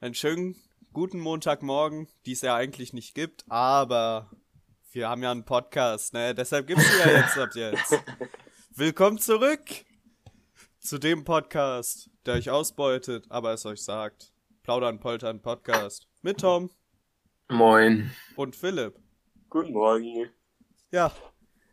[0.00, 0.54] einen schönen
[0.92, 4.30] guten Montagmorgen, die es ja eigentlich nicht gibt, aber
[4.92, 6.34] wir haben ja einen Podcast, ne?
[6.34, 7.94] Deshalb gibt's ihn ja jetzt ab jetzt.
[8.76, 9.60] Willkommen zurück
[10.78, 14.32] zu dem Podcast, der euch ausbeutet, aber es euch sagt.
[14.62, 16.70] Plaudern, Poltern Podcast mit Tom
[17.48, 18.10] Moin.
[18.36, 18.94] und Philipp.
[19.50, 20.30] Guten Morgen.
[20.92, 21.12] Ja,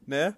[0.05, 0.35] ne?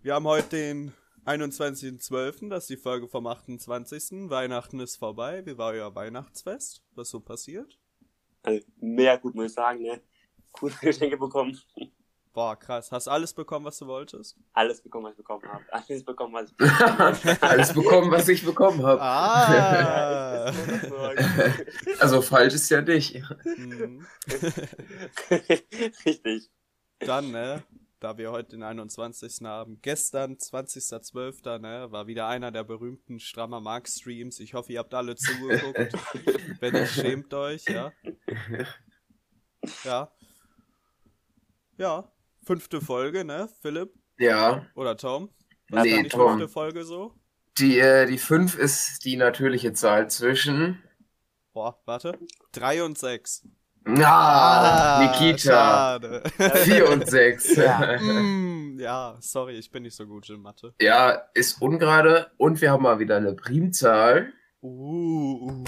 [0.00, 0.92] Wir haben heute den
[1.26, 4.30] 21.12., das ist die Folge vom 28.
[4.30, 5.44] Weihnachten ist vorbei.
[5.46, 6.82] Wie war euer Weihnachtsfest?
[6.94, 7.78] Was so passiert?
[8.42, 10.00] Also, mehr gut, muss ich sagen, ne?
[10.52, 11.58] Coole Geschenke bekommen.
[12.34, 12.90] Boah, krass.
[12.90, 14.36] Hast alles bekommen, was du wolltest?
[14.52, 15.64] Alles bekommen, was ich bekommen habe.
[15.72, 17.42] Alles bekommen, was ich bekommen habe.
[17.42, 19.00] Alles bekommen, was ich bekommen habe.
[19.00, 20.52] Ah!
[22.00, 23.22] Also falsch ist ja nicht.
[23.56, 24.04] Mhm.
[26.04, 26.50] Richtig.
[26.98, 27.62] Dann, ne?
[28.04, 29.46] Da wir heute den 21.
[29.46, 29.78] haben.
[29.80, 31.90] Gestern, 20.12., ne?
[31.90, 34.40] War wieder einer der berühmten Strammer Mark-Streams.
[34.40, 35.94] Ich hoffe, ihr habt alle zugeguckt.
[36.60, 37.94] Wenn nicht, schämt euch, ja?
[39.84, 40.12] Ja.
[41.78, 42.12] Ja.
[42.44, 43.48] Fünfte Folge, ne?
[43.62, 45.30] Philipp Ja, oder Tom?
[45.70, 46.28] Was Nee, war die Tom.
[46.32, 47.14] fünfte Folge so?
[47.56, 50.82] die, äh, die 5 ist die natürliche Zahl zwischen.
[51.54, 52.18] Boah, warte.
[52.52, 53.48] Drei und sechs.
[53.86, 55.36] Ah, Nikita.
[56.00, 56.22] Schade.
[56.38, 57.56] 4 und 6.
[57.56, 57.98] Ja.
[58.00, 60.74] Mm, ja, sorry, ich bin nicht so gut in Mathe.
[60.80, 62.30] Ja, ist ungerade.
[62.38, 64.32] Und wir haben mal wieder eine Primzahl.
[64.62, 65.64] Uh, uh.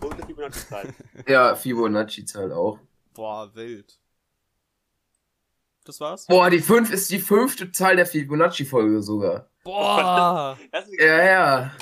[0.00, 0.94] Und eine Fibonacci-Zahl.
[1.28, 2.78] Ja, Fibonacci-Zahl auch.
[3.14, 3.98] Boah, wild.
[5.84, 6.26] Das war's?
[6.26, 9.50] Boah, die 5 ist die fünfte Zahl der Fibonacci-Folge sogar.
[9.64, 10.56] Boah!
[10.98, 11.72] Ja, ja.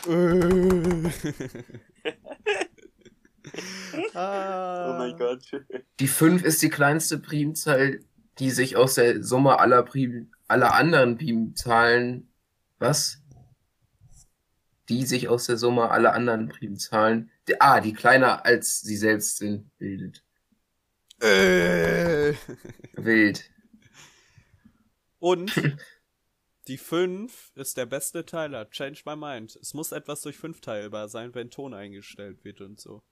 [4.14, 4.90] Ah.
[4.94, 5.42] Oh mein Gott.
[6.00, 8.00] Die 5 ist die kleinste Primzahl,
[8.38, 12.28] die sich aus der Summe aller Prim aller anderen Primzahlen
[12.78, 13.22] was?
[14.88, 19.38] Die sich aus der Summe aller anderen Primzahlen, die, ah, die kleiner als sie selbst
[19.38, 20.22] sind, bildet.
[21.20, 22.34] Äh.
[22.92, 23.50] Wild.
[25.18, 25.52] Und
[26.68, 28.70] die 5 ist der beste Teiler.
[28.70, 29.56] Change my mind.
[29.56, 33.02] Es muss etwas durch 5 teilbar sein, wenn Ton eingestellt wird und so.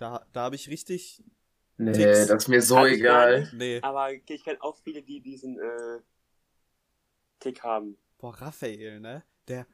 [0.00, 1.22] Da, da habe ich richtig.
[1.76, 2.26] Nee, Ticks.
[2.26, 3.40] das ist mir so gar egal.
[3.40, 3.52] nicht.
[3.52, 3.80] Nee.
[3.82, 6.00] Aber ich kenne auch viele, die diesen äh,
[7.38, 7.98] Tick haben.
[8.16, 9.22] Boah, Raphael, ne?
[9.46, 9.66] Der.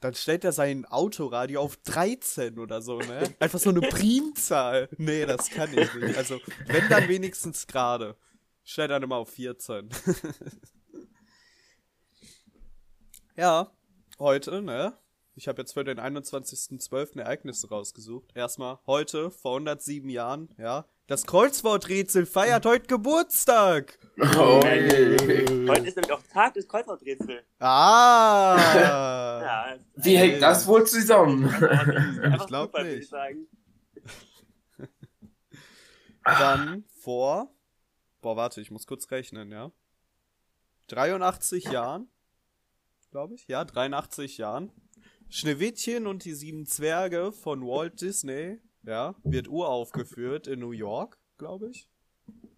[0.00, 3.34] Dann stellt er sein Autoradio auf 13 oder so, ne?
[3.38, 4.88] Einfach so eine Primzahl.
[4.96, 6.16] Nee, das kann ich nicht.
[6.16, 8.16] Also, wenn dann wenigstens gerade.
[8.64, 9.90] Stell dann immer auf 14.
[13.36, 13.70] ja,
[14.18, 14.96] heute, ne?
[15.40, 17.18] Ich habe jetzt für den 21.12.
[17.18, 18.30] Ereignisse rausgesucht.
[18.34, 20.84] Erstmal heute, vor 107 Jahren, ja.
[21.06, 23.98] Das Kreuzworträtsel feiert heute Geburtstag.
[24.18, 27.42] Oh, Heute ist nämlich auch Tag des Kreuzworträtsel.
[27.58, 28.58] Ah!
[28.74, 29.78] Ja.
[29.94, 31.46] Wie hängt das wohl zusammen?
[32.22, 33.04] Einfach glaub super, würde nicht.
[33.04, 33.48] ich sagen.
[36.22, 37.50] Dann vor,
[38.20, 39.72] boah, warte, ich muss kurz rechnen, ja.
[40.88, 42.10] 83 Jahren,
[43.10, 44.70] glaube ich, ja, 83 Jahren.
[45.30, 51.70] Schneewittchen und die sieben Zwerge von Walt Disney, ja, wird uraufgeführt in New York, glaube
[51.70, 51.88] ich.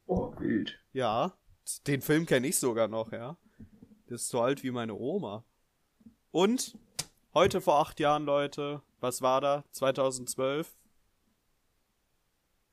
[0.07, 0.79] Oh, wild.
[0.93, 1.37] Ja,
[1.87, 3.37] den Film kenne ich sogar noch, ja.
[4.07, 5.45] Das ist so alt wie meine Oma.
[6.31, 6.77] Und
[7.35, 9.65] heute vor acht Jahren, Leute, was war da?
[9.73, 10.75] 2012?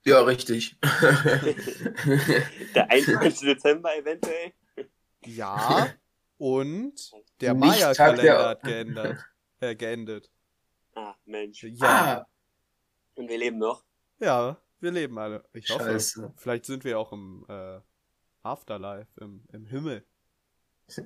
[0.05, 0.77] Ja, richtig.
[2.73, 3.39] Der 21.
[3.47, 4.53] Dezember eventuell.
[5.25, 5.89] Ja.
[6.37, 7.11] Und
[7.41, 9.17] der Maya-Kalender der- hat geändert.
[9.61, 10.29] Äh, geendet.
[10.95, 11.63] Ah, Mensch.
[11.63, 12.21] Ja.
[12.21, 12.27] Ah,
[13.15, 13.83] Und wir leben noch.
[14.19, 15.43] Ja, wir leben alle.
[15.53, 15.83] Ich hoffe.
[15.83, 16.33] Scheiße.
[16.37, 17.79] Vielleicht sind wir auch im äh,
[18.43, 20.05] Afterlife, im, im Himmel.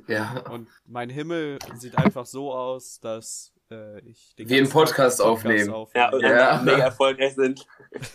[0.08, 0.40] ja.
[0.52, 5.22] Und mein Himmel sieht einfach so aus, dass äh, ich den Wir ganzen Tag Podcast
[5.22, 5.70] aufnehmen.
[5.96, 6.30] Ja, und Ja.
[6.58, 7.66] dann mega erfolgreich sind.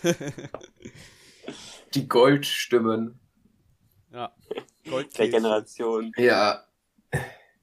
[1.93, 3.19] Die Goldstimmen.
[4.11, 4.33] ja.
[4.85, 5.29] Der Goldkäse.
[5.31, 6.11] Generation.
[6.17, 6.65] Ja.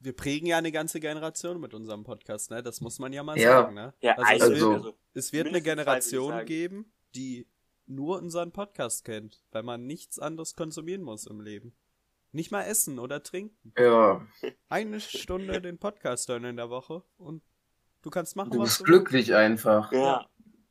[0.06, 2.62] Wir prägen ja eine ganze Generation mit unserem Podcast, ne?
[2.62, 3.62] Das muss man ja mal Ja.
[3.62, 3.92] sagen, ne?
[4.00, 7.48] Ja, also, es also- wird, Also, es wird eine Generation geben, die
[7.86, 11.74] nur unseren Podcast kennt, weil man nichts anderes konsumieren muss im Leben.
[12.30, 13.72] Nicht mal essen oder trinken.
[13.76, 14.24] Ja.
[14.68, 17.42] Eine Stunde den Podcast hören in der Woche und
[18.02, 19.90] du kannst machen, Du was bist du glücklich einfach.
[19.90, 20.24] ja.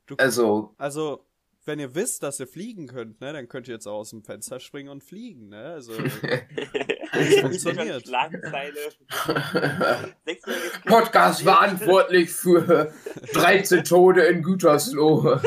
[0.06, 1.26] Du, Also, also,
[1.66, 4.24] wenn ihr wisst, dass ihr fliegen könnt, ne, dann könnt ihr jetzt auch aus dem
[4.24, 5.74] Fenster springen und fliegen, ne?
[5.74, 5.92] Also,
[7.42, 8.06] funktioniert.
[10.86, 12.94] Podcast verantwortlich für
[13.34, 15.40] 13 Tode in Gütersloh.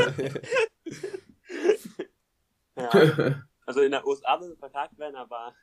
[2.77, 3.43] Ja.
[3.67, 5.55] Also in der USA will es vertagt werden, aber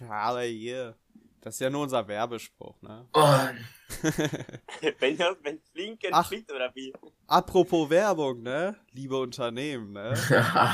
[0.00, 0.96] ja, aber hier.
[1.40, 3.08] Das ist ja nur unser Werbespruch, ne?
[3.14, 3.20] Oh,
[5.00, 6.28] wenn wenn fliegen könnt, Ach.
[6.28, 6.92] fliegt oder wie?
[7.26, 8.76] Apropos Werbung, ne?
[8.92, 10.12] Liebe Unternehmen, ne?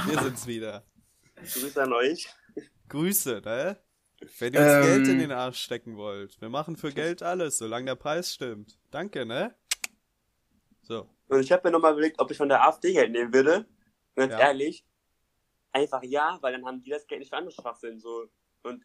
[0.07, 0.85] Wir sind's wieder.
[1.37, 2.29] Grüße an euch.
[2.89, 3.79] Grüße, ne?
[4.39, 4.83] Wenn ihr uns Ähm.
[4.83, 6.41] Geld in den Arsch stecken wollt.
[6.41, 8.79] Wir machen für Geld alles, solange der Preis stimmt.
[8.91, 9.55] Danke, ne?
[10.83, 11.09] So.
[11.29, 13.59] Und ich habe mir nochmal überlegt, ob ich von der AfD Geld nehmen würde.
[13.59, 13.67] Und
[14.17, 14.39] ganz Ja.
[14.41, 14.85] ehrlich,
[15.73, 18.01] einfach ja, weil dann haben die das Geld nicht für andere Schwachsinn.
[18.01, 18.27] So.
[18.63, 18.85] Und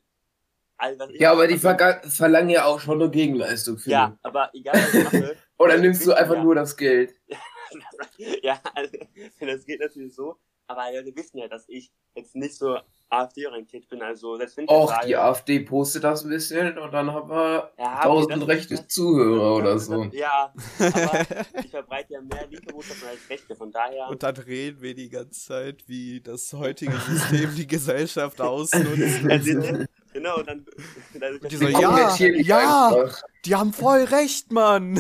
[0.77, 4.09] all, was ich ja, aber die verga- verlangen ja auch schon eine Gegenleistung für Ja,
[4.09, 4.19] mich.
[4.21, 5.38] aber egal was ich mache.
[5.57, 6.44] Oder nimmst du einfach ja.
[6.44, 7.15] nur das Geld?
[8.44, 8.97] ja, also,
[9.39, 10.38] das geht natürlich so.
[10.68, 12.77] Aber die Leute wissen ja, dass ich jetzt nicht so
[13.13, 14.01] AfD-orientiert bin.
[14.01, 18.01] Also, selbst wenn sage, die AfD postet das ein bisschen und dann haben wir Ja,
[18.04, 20.04] tausend das- rechte das- Zuhörer oder das- so.
[20.12, 21.25] Ja, aber
[21.63, 23.56] ich verbreite ja mehr linke Botschaften als rechte.
[23.56, 24.07] Von daher.
[24.10, 29.21] Und dann reden wir die ganze Zeit, wie das heutige System die Gesellschaft ausnutzt.
[30.13, 30.63] Genau, und dann.
[31.19, 32.88] dann Und die das- so, ja, ja.
[32.89, 33.24] einfach.
[33.45, 34.92] Die haben voll recht, Mann.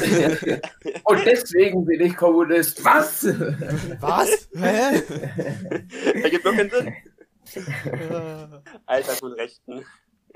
[1.03, 2.83] Und deswegen bin ich Kommunist.
[2.83, 3.23] Was?
[3.99, 4.49] Was?
[4.55, 5.03] Hä?
[6.19, 6.93] Da gibt doch keinen Sinn.
[8.85, 9.85] Alter von Rechten.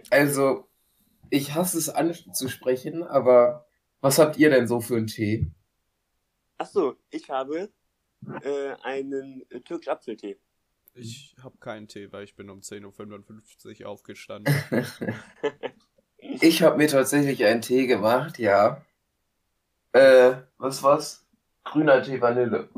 [0.10, 0.68] Also,
[1.30, 3.66] ich hasse es anzusprechen, aber
[4.02, 5.48] was habt ihr denn so für einen Tee?
[6.58, 7.70] Achso, ich habe
[8.44, 10.38] äh, einen türkischen Apfeltee.
[10.94, 14.54] Ich hab keinen Tee, weil ich bin um 10.55 Uhr aufgestanden.
[16.20, 18.84] Ich habe mir tatsächlich einen Tee gemacht, ja.
[19.92, 21.26] Äh, was war's?
[21.64, 22.70] Grüner Tee Vanille.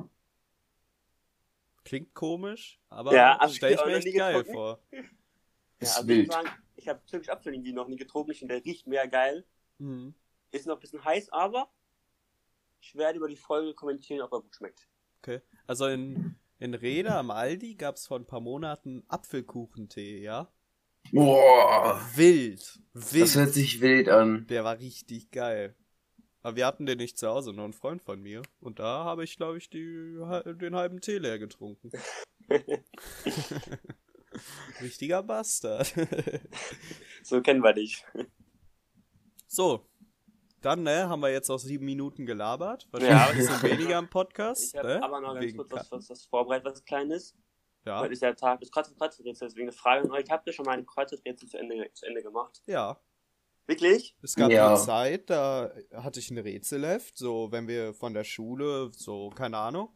[1.89, 4.53] Klingt komisch, aber Ja, also stell ich mir echt geil getrunken.
[4.53, 4.79] vor.
[4.91, 6.27] Ja, Ist also wild.
[6.27, 8.29] ich sagen, ich habe türkisch Apfel irgendwie noch nie getrunken.
[8.31, 9.43] Ich finde, der riecht mehr geil.
[9.79, 10.13] Mhm.
[10.51, 11.71] Ist noch ein bisschen heiß, aber
[12.81, 14.87] ich werde über die Folge kommentieren, ob er gut schmeckt.
[15.23, 15.41] Okay.
[15.65, 20.51] Also in, in Reda am Aldi gab's vor ein paar Monaten Apfelkuchentee, ja?
[21.11, 22.79] Boah, Wild.
[22.93, 23.35] das Wild.
[23.35, 24.45] hört sich wild an.
[24.47, 25.75] Der war richtig geil.
[26.41, 28.41] Aber wir hatten den nicht zu Hause, nur ein Freund von mir.
[28.61, 31.91] Und da habe ich, glaube ich, die, den halben Tee leer getrunken.
[34.81, 35.93] Richtiger Bastard.
[37.23, 38.03] So kennen wir dich.
[39.47, 39.85] so.
[40.61, 42.83] Dann, ne, haben wir jetzt auch sieben Minuten gelabert.
[42.85, 42.91] Ja.
[42.93, 45.03] Wahrscheinlich ein bisschen weniger im Podcast, Ich habe ne?
[45.03, 47.35] aber noch ganz Wegen kurz was, was, was vorbereitet, was Kleines.
[47.85, 50.25] Ja, Heute ist der Tag des Kreuz- Kreuzworträtsels, deswegen eine Frage an euch.
[50.29, 52.61] Habt ihr schon mal ein Kreuzworträtsel zu Ende, zu Ende gemacht?
[52.65, 52.99] ja.
[53.69, 54.15] Wirklich?
[54.23, 54.69] Es gab Ja.
[54.69, 59.57] eine Zeit, da hatte ich ein Rätselheft, so wenn wir von der Schule, so, keine
[59.57, 59.89] Ahnung,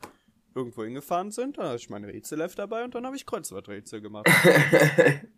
[0.53, 4.27] irgendwo hingefahren sind, da hatte ich mein Rätselheft dabei und dann habe ich Kreuzworträtsel gemacht.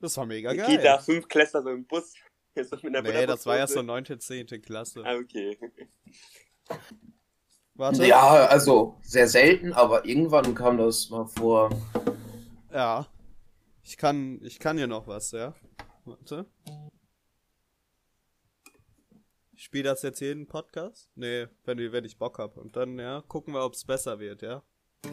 [0.00, 0.64] Das war mega geil.
[0.76, 2.14] Kita, fünf Klässler so im Bus.
[2.54, 4.34] Jetzt so mit einer Nee, das war ja so Butterbrotdose.
[4.34, 4.62] 9., 10.
[4.62, 5.02] Klasse.
[5.04, 5.58] Ah, okay.
[7.74, 8.06] Warte.
[8.06, 11.70] ja, also sehr selten, aber irgendwann kam das mal vor.
[12.72, 13.08] Ja.
[13.82, 15.52] Ich kann, ich kann hier noch was, ja.
[16.04, 16.46] Warte.
[19.58, 21.10] Ich spiele das jetzt jeden Podcast?
[21.16, 22.56] Nee, wenn, ich- wenn ich Bock hab.
[22.56, 24.62] Und dann, ja, gucken wir, ob es besser wird, ja.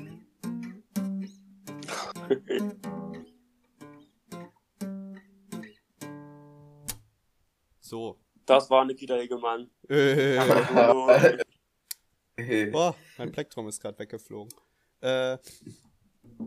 [7.80, 8.20] So.
[8.46, 9.70] Das war eine Kita Hegemann.
[12.72, 14.54] Boah, mein Plektrum ist gerade weggeflogen.
[15.02, 15.38] Äh,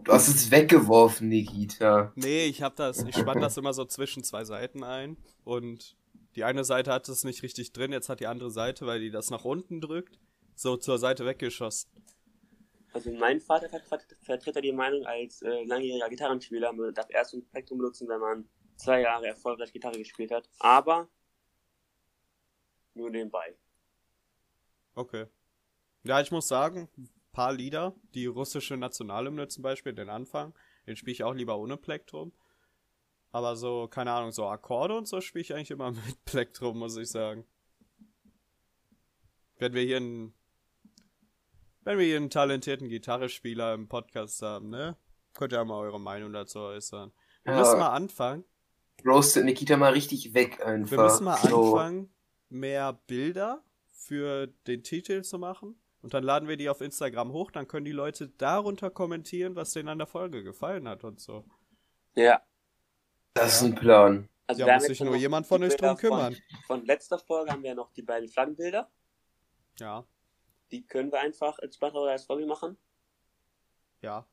[0.04, 2.12] Du hast es weggeworfen, Nikita.
[2.16, 5.96] nee, ich hab das, ich spann das immer so zwischen zwei Seiten ein und
[6.38, 9.10] die eine Seite hat es nicht richtig drin, jetzt hat die andere Seite, weil die
[9.10, 10.20] das nach unten drückt,
[10.54, 11.90] so zur Seite weggeschossen.
[12.92, 17.10] Also mein Vater ver- ver- vertritt ja die Meinung, als äh, langjähriger Gitarrenspieler, man darf
[17.10, 20.48] erst ein Plektrum benutzen, wenn man zwei Jahre erfolgreich Gitarre gespielt hat.
[20.60, 21.08] Aber
[22.94, 23.56] nur nebenbei.
[24.94, 25.26] Okay.
[26.04, 30.54] Ja, ich muss sagen, ein paar Lieder, die russische Nationalhymne zum Beispiel, den Anfang,
[30.86, 32.32] den spiele ich auch lieber ohne Plektrum.
[33.30, 36.96] Aber so, keine Ahnung, so Akkorde und so spiele ich eigentlich immer mit Plektrum, muss
[36.96, 37.44] ich sagen.
[39.58, 40.34] Wenn wir hier einen,
[41.82, 44.96] wenn wir hier einen talentierten Gitarrespieler im Podcast haben, ne?
[45.34, 47.12] Könnt ihr ja mal eure Meinung dazu äußern.
[47.44, 47.58] Wir Ja.
[47.60, 48.44] müssen mal anfangen.
[49.04, 50.96] Roastet Nikita mal richtig weg einfach.
[50.96, 51.74] Wir müssen mal So.
[51.76, 52.12] anfangen,
[52.48, 55.80] mehr Bilder für den Titel zu machen.
[56.02, 59.72] Und dann laden wir die auf Instagram hoch, dann können die Leute darunter kommentieren, was
[59.72, 61.44] denen an der Folge gefallen hat und so.
[62.14, 62.40] Ja.
[63.38, 64.28] Das ist ein Plan.
[64.46, 66.34] Also Ja, haben muss sich nur jemand von euch drum kümmern.
[66.66, 68.90] Von, von letzter Folge haben wir noch die beiden Flaggenbilder.
[69.78, 70.04] Ja,
[70.70, 72.76] Die können wir einfach als oder als Folge machen.
[74.00, 74.26] ja.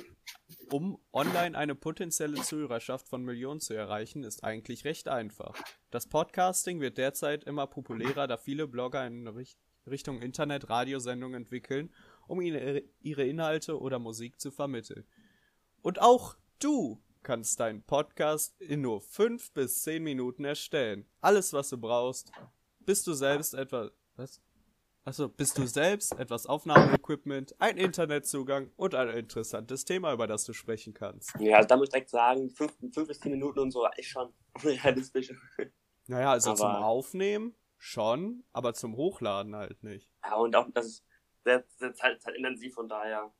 [0.70, 5.54] um online eine potenzielle Zuhörerschaft von Millionen zu erreichen, ist eigentlich recht einfach.
[5.90, 11.92] Das Podcasting wird derzeit immer populärer, da viele Blogger in Richt Richtung Internet-Radiosendungen entwickeln,
[12.26, 15.04] um ihre Inhalte oder Musik zu vermitteln.
[15.82, 21.06] Und auch du kannst deinen Podcast in nur 5 bis 10 Minuten erstellen.
[21.20, 22.30] Alles, was du brauchst,
[22.80, 23.90] bist du selbst etwa.
[24.16, 24.40] Was?
[25.06, 30.54] Achso, bist du selbst etwas Aufnahmeequipment, ein Internetzugang und ein interessantes Thema, über das du
[30.54, 31.34] sprechen kannst.
[31.40, 34.06] Ja, also da muss ich direkt sagen, fünf, fünf bis zehn Minuten und so ist
[34.06, 35.30] schon realistisch.
[36.06, 40.08] Naja, also Aber- zum Aufnehmen schon, aber zum Hochladen halt nicht.
[40.24, 41.04] Ja, und auch das ist
[41.44, 43.30] sehr, sehr zeit, zeitintensiv, von daher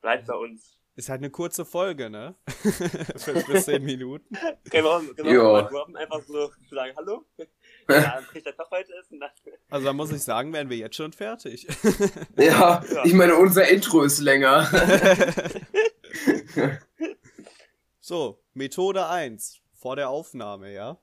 [0.00, 0.78] bleibt bei uns.
[0.94, 2.34] Ist halt eine kurze Folge, ne?
[2.46, 4.36] 5 bis 10 Minuten.
[4.72, 4.84] Ja.
[4.84, 7.24] auch mal droppen, einfach so sagen, hallo?
[7.88, 9.10] Ja, kriegt der Tag heute ist
[9.70, 11.66] Also da muss ich sagen, wären wir jetzt schon fertig.
[12.36, 13.04] Ja, Ja.
[13.04, 14.68] ich meine, unser Intro ist länger.
[18.04, 19.60] So, Methode 1.
[19.72, 20.98] Vor der Aufnahme, ja?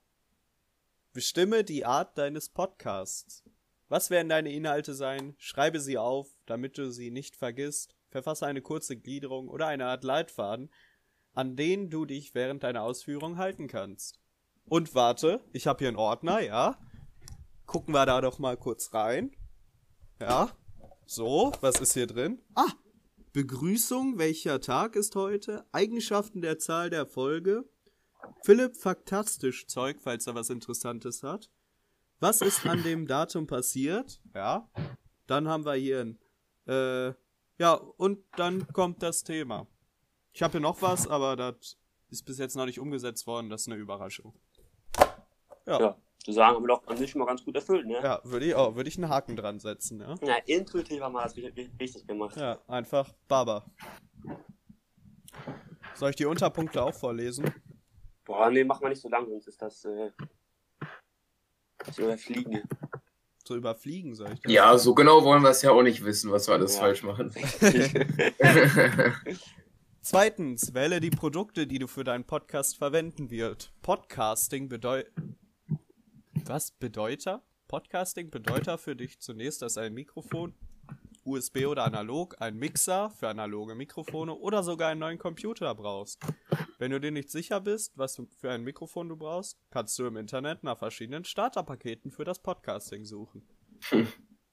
[1.13, 3.43] Bestimme die Art deines Podcasts.
[3.87, 5.33] Was werden deine Inhalte sein?
[5.37, 7.95] Schreibe sie auf, damit du sie nicht vergisst.
[8.09, 10.69] Verfasse eine kurze Gliederung oder eine Art Leitfaden,
[11.33, 14.19] an den du dich während deiner Ausführung halten kannst.
[14.65, 16.77] Und warte, ich habe hier einen Ordner, ja?
[17.65, 19.31] Gucken wir da doch mal kurz rein.
[20.19, 20.49] Ja?
[21.05, 22.41] So, was ist hier drin?
[22.55, 22.71] Ah,
[23.31, 25.65] Begrüßung, welcher Tag ist heute?
[25.71, 27.69] Eigenschaften der Zahl der Folge.
[28.43, 31.49] Philipp faktastisch Zeug, falls er was Interessantes hat.
[32.19, 34.19] Was ist an dem Datum passiert?
[34.33, 34.69] Ja.
[35.27, 36.19] Dann haben wir hier ein,
[36.65, 37.13] äh,
[37.59, 39.67] ja, und dann kommt das Thema.
[40.33, 41.77] Ich habe hier noch was, aber das
[42.09, 43.49] ist bis jetzt noch nicht umgesetzt worden.
[43.49, 44.33] Das ist eine Überraschung.
[45.65, 48.01] Ja, ja, zu sagen, haben wir doch an sich schon mal ganz gut erfüllt, ne?
[48.01, 50.15] ja würde ich auch, würde ich einen Haken dran setzen, ja.
[50.21, 52.35] Ja, intuitiv haben wir das richtig, gemacht.
[52.37, 53.65] Ja, einfach Baba.
[55.93, 57.53] Soll ich die Unterpunkte auch vorlesen?
[58.25, 60.11] Boah, nee, machen wir nicht so lang, sonst ist das, äh,
[61.91, 62.63] so überfliegen.
[63.49, 64.53] So überfliegen soll ich das?
[64.53, 66.81] ja, so genau wollen wir es ja auch nicht wissen, was wir alles Ja.
[66.81, 67.31] falsch machen.
[70.01, 73.73] Zweitens, wähle die Produkte, die du für deinen Podcast verwenden wirst.
[73.81, 75.11] Podcasting bedeutet.
[76.45, 77.39] Was bedeutet?
[77.67, 80.53] Podcasting bedeutet für dich zunächst, dass ein Mikrofon,
[81.29, 86.21] USB oder analog, ein Mixer für analoge Mikrofone oder sogar einen neuen Computer brauchst.
[86.77, 90.05] Wenn du dir nicht sicher bist, was du- für ein Mikrofon du brauchst, kannst du
[90.07, 93.47] im Internet nach verschiedenen Starterpaketen für das Podcasting suchen.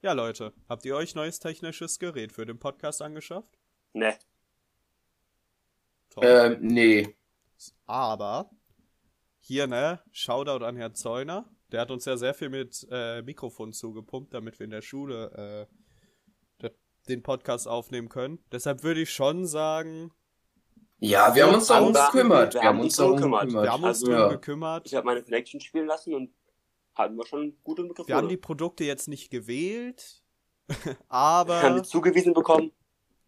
[0.03, 3.59] Ja, Leute, habt ihr euch neues technisches Gerät für den Podcast angeschafft?
[3.93, 4.17] ne,
[6.11, 6.25] Toll.
[6.27, 7.17] ähm, nee.
[7.87, 8.51] Aber
[9.41, 11.49] hier, ne, Shoutout an Herrn Zeuner.
[11.73, 15.67] Der hat uns ja sehr viel mit äh, Mikrofon zugepumpt, damit wir in der Schule
[15.69, 15.75] äh,
[17.09, 18.39] den Podcast aufnehmen können.
[18.53, 20.13] Deshalb würde ich schon sagen,
[20.99, 22.55] Ja, wir haben uns darum Aber gekümmert.
[22.55, 23.53] wir Wir haben uns darum gekümmert.
[23.53, 24.29] wir haben uns Also, ja.
[24.29, 24.87] gekümmert.
[24.87, 26.33] ich habe meine Connection spielen lassen und
[26.95, 28.09] hatten wir schon gute Mikrofone.
[28.09, 30.23] Wir haben die Produkte jetzt nicht gewählt,
[30.69, 32.73] Wir haben aber, die zugewiesen bekommen.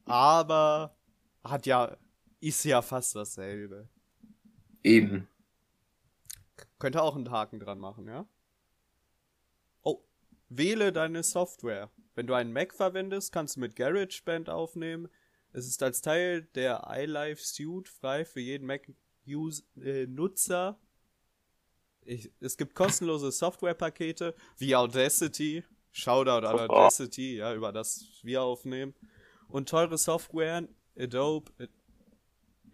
[0.07, 0.97] aber
[1.45, 1.97] hat ja,
[2.41, 3.89] ist ja fast dasselbe.
[4.83, 5.29] Eben.
[6.79, 8.27] Könnte auch einen Haken dran machen, ja?
[9.83, 10.03] Oh,
[10.49, 11.91] wähle deine Software.
[12.19, 15.09] Wenn du einen Mac verwendest, kannst du mit GarageBand aufnehmen.
[15.53, 20.81] Es ist als Teil der iLife Suite frei für jeden Mac-Nutzer.
[22.03, 25.63] Ich, es gibt kostenlose Softwarepakete wie Audacity.
[25.93, 28.97] Shoutout an Audacity, ja, über das wir aufnehmen.
[29.47, 30.67] Und teure Software,
[30.99, 31.53] Adobe,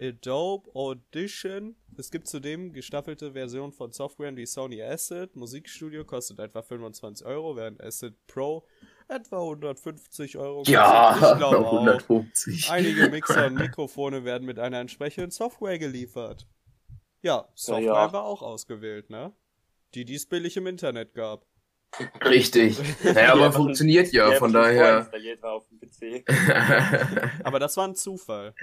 [0.01, 1.77] Adobe Audition.
[1.99, 5.37] Es gibt zudem gestaffelte Versionen von Software wie Sony Asset.
[5.37, 8.67] Musikstudio kostet etwa 25 Euro, während Asset Pro
[9.09, 10.63] etwa 150 Euro.
[10.67, 11.73] Ja, ich glaube auch.
[11.73, 12.71] 150.
[12.71, 16.47] Einige Mixer und Mikrofone werden mit einer entsprechenden Software geliefert.
[17.23, 18.13] Ja, Software ja.
[18.13, 19.33] war auch ausgewählt, ne?
[19.95, 21.47] Die, die es billig im Internet gab.
[22.25, 22.79] Richtig.
[23.05, 24.93] Naja, aber funktioniert ja, von daher.
[25.05, 26.25] vorinstalliert war auf dem PC.
[27.45, 28.55] Aber das war ein Zufall,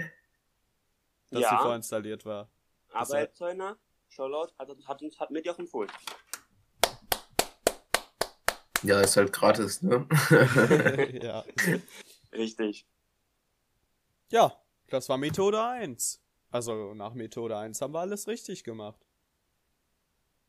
[1.29, 1.49] dass Ja.
[1.49, 2.49] sie vorinstalliert war.
[2.91, 3.77] Das Aber Zeuner,
[4.09, 5.89] Shoutout, hat, hat, uns, hat mir die auch empfohlen.
[8.83, 10.07] Ja, ist halt gratis, ne?
[11.21, 11.43] ja.
[12.33, 12.85] Richtig.
[14.29, 14.53] ja,
[14.89, 16.21] das war Methode 1.
[16.49, 18.99] Also nach Methode 1 haben wir alles richtig gemacht.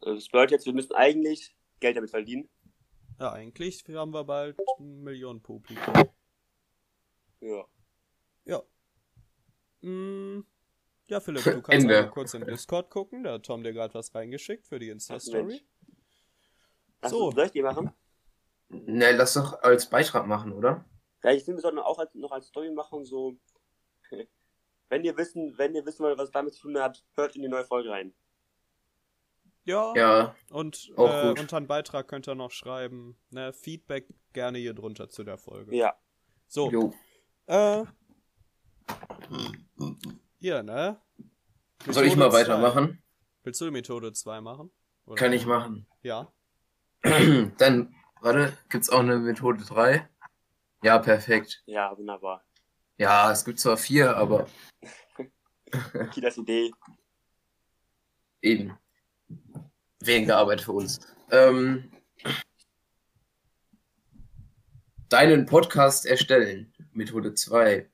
[0.00, 2.48] Also Das bedeutet jetzt, wir müssen eigentlich Geld damit verdienen.
[3.20, 5.94] Ja, eigentlich haben wir bald Millionen Publikum.
[7.40, 7.64] Ja.
[8.44, 8.62] Ja.
[9.82, 10.44] Mm,
[11.06, 13.22] ja, Philipp, du kannst einmal kurz in Discord gucken.
[13.24, 15.44] Da hat Tom dir gerade was reingeschickt für die Insta-Story.
[15.44, 15.64] Mensch.
[17.00, 17.30] Ach So.
[17.30, 17.36] so.
[17.36, 17.92] Soll ich die machen?
[18.72, 20.84] Ne, lass doch als Beitrag machen, oder?
[21.22, 23.36] Ja, ich finde, wir sollten auch als, noch als Story machen, so.
[24.88, 27.48] Wenn ihr wissen, wenn ihr wissen wollt, was damit zu tun hat, hört in die
[27.48, 28.12] neue Folge rein.
[29.64, 31.40] Ja, Ja, und Auch äh, gut.
[31.40, 33.16] unter einen Beitrag könnt ihr noch schreiben.
[33.30, 35.74] Ne, Feedback gerne hier drunter zu der Folge.
[35.74, 35.94] Ja.
[36.46, 36.92] So, jo.
[37.46, 37.84] äh.
[40.40, 41.00] Hier, ne?
[41.88, 42.40] Soll ich Methode mal zwei.
[42.40, 43.02] weitermachen?
[43.44, 44.70] Willst du Methode 2 machen?
[45.06, 45.16] Oder?
[45.16, 45.86] Kann ich machen.
[46.02, 46.32] Ja.
[47.02, 50.08] Dann, warte, gibt's auch eine Methode 3?
[50.82, 51.62] Ja, perfekt.
[51.66, 52.44] Ja, wunderbar.
[52.98, 54.46] Ja, es gibt zwar vier, aber
[56.12, 56.72] Kitas Idee.
[58.40, 58.78] eben.
[60.00, 61.00] Weniger Arbeit für uns.
[61.30, 61.90] Ähm,
[65.08, 66.72] deinen Podcast erstellen.
[66.92, 67.88] Methode 2.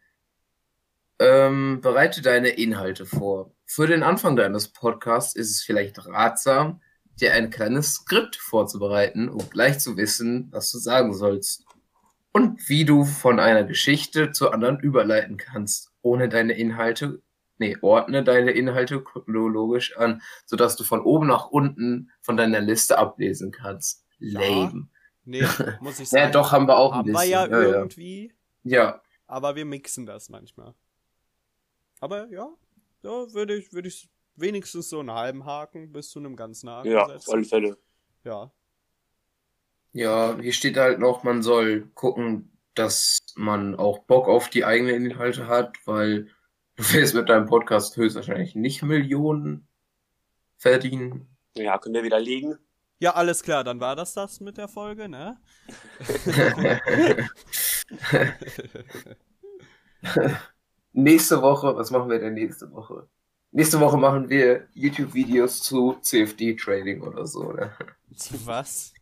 [1.21, 3.55] Ähm, bereite deine Inhalte vor.
[3.67, 6.81] Für den Anfang deines Podcasts ist es vielleicht ratsam,
[7.21, 11.65] dir ein kleines Skript vorzubereiten, um gleich zu wissen, was du sagen sollst.
[12.33, 17.23] Und wie du von einer Geschichte zur anderen überleiten kannst, ohne deine Inhalte,
[17.59, 22.99] nee, ordne deine Inhalte chronologisch an, sodass du von oben nach unten von deiner Liste
[22.99, 24.05] ablesen kannst.
[24.19, 24.41] Ja.
[24.41, 24.89] Lame.
[25.25, 25.47] Nee,
[25.81, 26.25] muss ich sagen.
[26.27, 27.31] Ja, doch, haben wir auch ein bisschen.
[27.31, 27.69] ja, ja, ja.
[27.69, 29.03] irgendwie, ja.
[29.27, 30.75] aber wir mixen das manchmal.
[32.01, 32.49] Aber ja,
[33.03, 34.09] da würde ich, würde ich
[34.41, 37.45] wenigstens so einen halben Haken bis zu einem ganzen Haken Ja, auf alle.
[37.45, 37.79] Fälle.
[38.25, 38.51] Ja.
[39.93, 45.07] Ja, hier steht halt noch, man soll gucken, dass man auch Bock auf die eigenen
[45.07, 46.29] Inhalte hat, weil
[46.77, 49.67] du wirst mit deinem Podcast höchstwahrscheinlich nicht Millionen
[50.57, 51.37] verdienen.
[51.57, 52.59] Ja, können wir widerlegen.
[53.01, 55.39] Ja, alles klar, dann war das das mit der Folge, ne?
[60.93, 63.09] nächste Woche, was machen wir denn nächste Woche?
[63.51, 67.73] Nächste Woche machen wir YouTube-Videos zu CFD-Trading oder so, ne?
[68.45, 68.93] Was?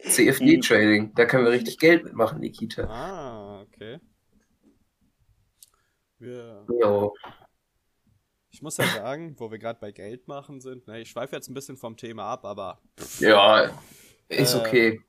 [0.00, 2.84] CFD-Trading, da können wir richtig Geld mitmachen, Nikita.
[2.84, 3.98] Ah, okay.
[6.18, 7.10] Wir, Ja,
[8.50, 11.48] ich muss ja sagen, wo wir gerade bei Geld machen sind, ne, ich schweife jetzt
[11.48, 12.80] ein bisschen vom Thema ab, aber
[13.18, 13.70] ja,
[14.28, 15.00] ist Äh, okay.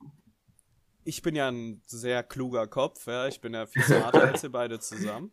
[1.04, 4.52] ich bin ja ein sehr kluger Kopf, ja, ich bin ja viel smarter als ihr
[4.52, 5.32] beide zusammen.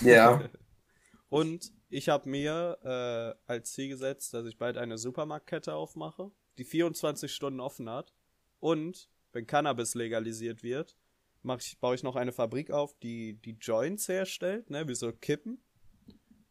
[0.00, 0.48] Ja,
[1.28, 6.64] Und ich habe mir äh, als Ziel gesetzt, dass ich bald eine Supermarktkette aufmache, die
[6.64, 8.14] 24 Stunden offen hat.
[8.60, 10.96] Und wenn Cannabis legalisiert wird,
[11.42, 15.12] mach ich, baue ich noch eine Fabrik auf, die die Joints herstellt, ne, wie so
[15.12, 15.62] Kippen.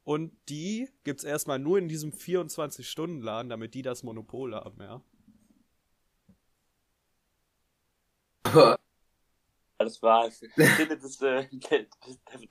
[0.04, 5.02] Und die gibt's erstmal nur in diesem 24-Stunden-Laden, damit die das Monopol haben, ja.
[9.78, 11.86] Das war Stille des, äh, der,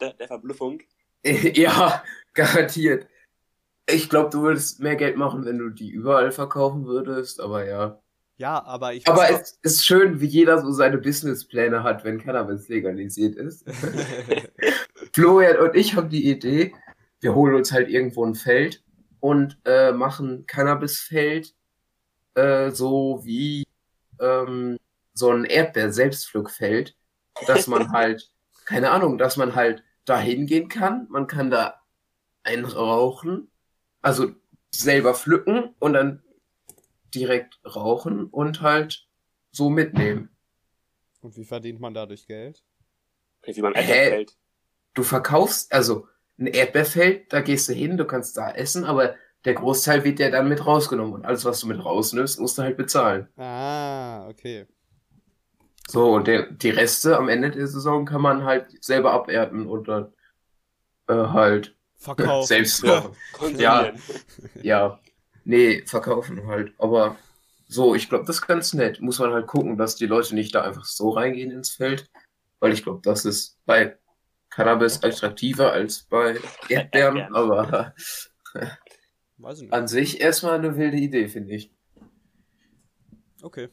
[0.00, 0.80] der, der Verblüffung.
[1.54, 2.02] ja,
[2.34, 3.06] garantiert.
[3.86, 8.00] Ich glaube, du würdest mehr Geld machen, wenn du die überall verkaufen würdest, aber ja.
[8.36, 12.68] Ja, aber ich Aber es ist schön, wie jeder so seine Businesspläne hat, wenn Cannabis
[12.68, 13.64] legalisiert ist.
[15.12, 16.72] Florian und ich haben die Idee,
[17.20, 18.84] wir holen uns halt irgendwo ein Feld
[19.18, 21.52] und äh, machen Cannabisfeld
[22.34, 23.66] äh, so wie
[24.20, 24.78] ähm,
[25.14, 26.94] so ein Erdbeer-Selbstpflückfeld,
[27.46, 28.30] dass man halt,
[28.64, 31.82] keine Ahnung, dass man halt da hingehen kann, man kann da
[32.42, 33.50] einrauchen,
[34.00, 34.32] also
[34.70, 36.22] selber pflücken und dann
[37.14, 39.06] direkt rauchen und halt
[39.50, 40.30] so mitnehmen.
[41.20, 42.62] Und wie verdient man dadurch Geld?
[43.42, 43.58] Wie Hä?
[43.58, 44.36] Elternfeld.
[44.94, 46.06] Du verkaufst, also
[46.38, 50.30] ein Erdbeerfeld, da gehst du hin, du kannst da essen, aber der Großteil wird ja
[50.30, 51.14] dann mit rausgenommen.
[51.14, 53.28] Und alles, was du mit rausnimmst, musst du halt bezahlen.
[53.36, 54.66] Ah, okay.
[55.90, 59.88] So, und der, die Reste am Ende der Saison kann man halt selber abernten und
[59.88, 60.12] dann
[61.08, 62.46] äh, halt Verkaufen.
[62.46, 63.16] selbst machen.
[63.32, 63.98] Konsumieren.
[64.62, 65.00] Ja,
[65.44, 66.74] nee, verkaufen halt.
[66.78, 67.16] Aber
[67.68, 69.00] so, ich glaube, das ist ganz nett.
[69.00, 72.10] Muss man halt gucken, dass die Leute nicht da einfach so reingehen ins Feld.
[72.60, 73.96] Weil ich glaube, das ist bei
[74.50, 77.16] Cannabis attraktiver als bei Erdbeeren.
[77.16, 77.34] Erdbeeren.
[77.34, 77.94] Aber
[79.38, 79.72] Weiß ich nicht.
[79.72, 81.72] an sich erstmal eine wilde Idee, finde ich.
[83.40, 83.70] Okay.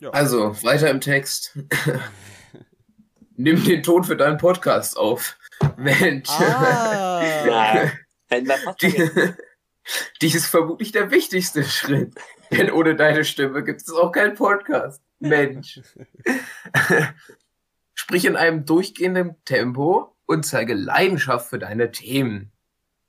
[0.00, 0.10] Ja.
[0.10, 1.58] Also, weiter im Text.
[3.36, 5.38] Nimm den Ton für deinen Podcast auf.
[5.76, 6.28] Mensch.
[6.30, 7.90] ah.
[8.80, 9.10] Die,
[10.22, 12.14] die ist vermutlich der wichtigste Schritt.
[12.50, 15.02] Denn ohne deine Stimme gibt es auch keinen Podcast.
[15.18, 15.80] Mensch.
[17.94, 22.49] Sprich in einem durchgehenden Tempo und zeige Leidenschaft für deine Themen.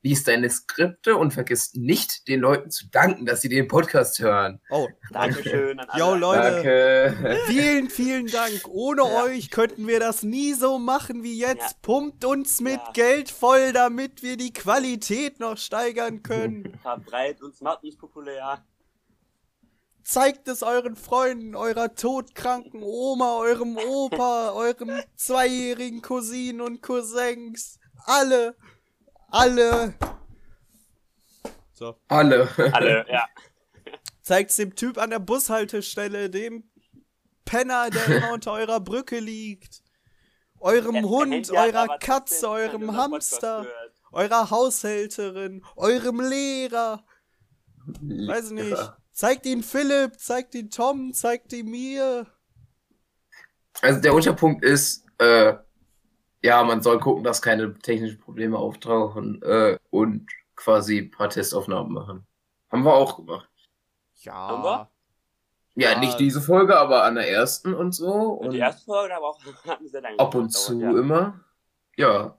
[0.03, 4.59] Lies deine Skripte und vergiss nicht, den Leuten zu danken, dass sie den Podcast hören.
[4.71, 5.99] Oh, Dankeschön an alle.
[5.99, 7.13] Yo, Leute.
[7.21, 7.39] Danke.
[7.45, 8.67] Vielen, vielen Dank.
[8.67, 9.23] Ohne Ja.
[9.25, 11.61] euch könnten wir das nie so machen wie jetzt.
[11.61, 11.77] Ja.
[11.83, 12.91] Pumpt uns mit Ja.
[12.93, 16.77] Geld voll, damit wir die Qualität noch steigern können.
[16.81, 18.65] Verbreitet uns, macht uns populär.
[20.03, 27.77] Zeigt es euren Freunden, eurer todkranken Oma, eurem Opa, eurem zweijährigen Cousinen und Cousins.
[28.05, 28.55] Alle.
[29.31, 29.95] Alle.
[31.73, 31.95] So.
[32.07, 32.47] Alle.
[32.73, 33.25] Alle, ja.
[34.21, 36.69] Zeigt's dem Typ an der Bushaltestelle, dem
[37.45, 39.81] Penner, der immer unter eurer Brücke liegt.
[40.59, 43.65] Eurem Der- der Hund, eurer Katze, eurem Hamster,
[44.11, 47.03] eurer Haushälterin, eurem Lehrer.
[48.01, 48.93] Weiß ich nicht.
[49.11, 52.27] Zeigt ihn Philipp, zeigt ihn Tom, zeigt ihn mir.
[53.81, 55.55] Also der Unterpunkt ist, äh,
[56.43, 61.91] ja, man soll gucken, dass keine technischen Probleme auftauchen äh, und quasi ein paar Testaufnahmen
[61.93, 62.25] machen.
[62.71, 63.49] Haben wir auch gemacht.
[64.27, 64.63] Haben Ja.
[64.63, 64.91] wir?
[65.75, 65.99] Ja, Ja.
[65.99, 68.11] nicht diese Folge, aber an der ersten und so.
[68.11, 70.89] Und die erste Folge aber auch hatten sehr lange ab und gedauert, zu ja.
[70.91, 71.39] immer.
[71.97, 72.37] Ja,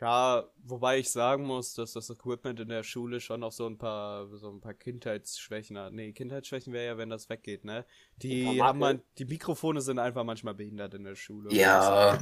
[0.00, 3.78] Ja, wobei ich sagen muss, dass das Equipment in der Schule schon noch so ein
[3.78, 5.92] paar, so ein paar Kindheitsschwächen hat.
[5.92, 7.84] Nee, Kindheitsschwächen wäre ja, wenn das weggeht, ne?
[8.16, 11.52] Die haben man, die Mikrofone sind einfach manchmal behindert in der Schule.
[11.52, 12.18] ja,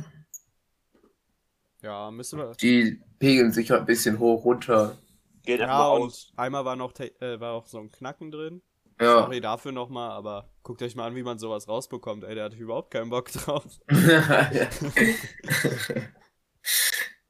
[1.82, 2.52] Ja, müssen wir.
[2.52, 4.98] die pegeln sich halt ein bisschen hoch runter.
[5.44, 6.32] Geht einfach Ja, und aus.
[6.36, 8.62] einmal war noch, äh, war auch so ein Knacken drin.
[9.00, 9.22] Ja.
[9.22, 12.22] Sorry dafür nochmal, aber guckt euch mal an, wie man sowas rausbekommt.
[12.24, 13.64] Ey, der hat überhaupt keinen Bock drauf.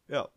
[0.09, 0.29] Ja.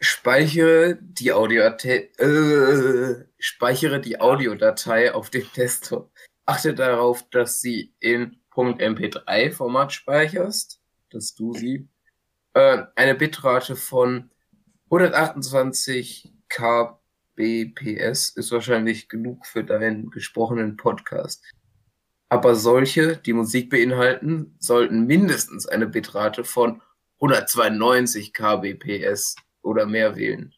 [0.00, 6.10] Speichere die Audiodatei, äh, speichere die Audiodatei auf dem Desktop.
[6.46, 10.80] Achte darauf, dass sie in .mp3-Format speicherst,
[11.10, 11.88] dass du sie
[12.54, 14.30] äh, eine Bitrate von
[14.90, 21.44] 128 kbps ist wahrscheinlich genug für deinen gesprochenen Podcast.
[22.30, 26.82] Aber solche, die Musik beinhalten, sollten mindestens eine Bitrate von
[27.20, 30.54] 192 kbps oder mehr wählen.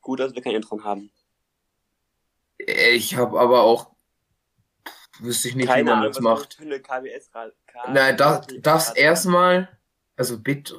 [0.00, 1.10] Gut, dass wir kein Intro haben.
[2.58, 3.90] Ich habe aber auch
[5.20, 6.54] wüsste ich nicht, wie Keine man Ahnung, das was macht.
[6.54, 7.30] für eine KBS
[7.92, 9.68] Nein, das, das erstmal,
[10.16, 10.74] also Bit,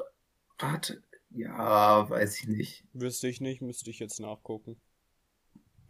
[0.60, 2.84] warte, ja, weiß ich nicht.
[2.94, 4.80] Wüsste ich nicht, müsste ich jetzt nachgucken.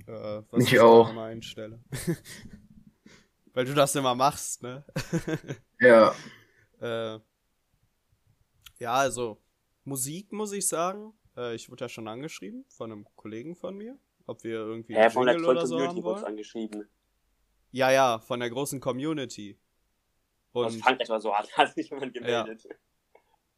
[0.07, 1.15] Äh, was Ich ich auch.
[1.15, 1.79] einstelle.
[3.53, 4.85] Weil du das immer machst, ne?
[5.79, 6.13] Ja,
[6.79, 7.19] Äh,
[8.79, 9.41] ja, also
[9.83, 11.13] Musik muss ich sagen.
[11.37, 15.11] Äh, ich wurde ja schon angeschrieben von einem Kollegen von mir, ob wir irgendwie einen
[15.11, 16.23] von der oder so Community haben wollen.
[16.23, 16.89] angeschrieben.
[17.71, 19.57] Ja, ja, von der großen Community.
[20.53, 22.67] Aus Und Frankreich war so, hat hat sich jemand gemeldet.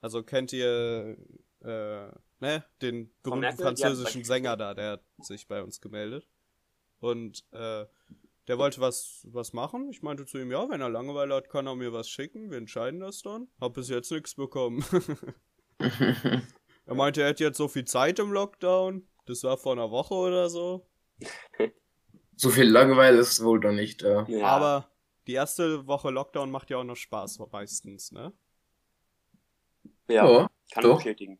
[0.01, 1.17] also kennt ihr
[1.61, 2.07] äh,
[2.39, 3.59] ne, den berühmten Merkel?
[3.59, 6.27] Ja, französischen Sänger da, der hat sich bei uns gemeldet.
[6.99, 7.85] Und äh,
[8.47, 9.89] der wollte was, was machen.
[9.89, 12.51] Ich meinte zu ihm, ja, wenn er Langeweile hat, kann er mir was schicken.
[12.51, 13.47] Wir entscheiden das dann.
[13.59, 14.83] Hab bis jetzt nichts bekommen.
[16.85, 19.07] Er meinte, er hätte jetzt so viel Zeit im Lockdown.
[19.25, 20.85] Das war vor einer Woche oder so.
[22.35, 24.25] so viel Langeweile ist wohl doch nicht da.
[24.27, 24.45] Ja.
[24.47, 24.91] Aber
[25.27, 28.33] die erste Woche Lockdown macht ja auch noch Spaß meistens, ne?
[30.07, 30.95] ja, Ja, kann doch.
[30.95, 31.39] bestätigen.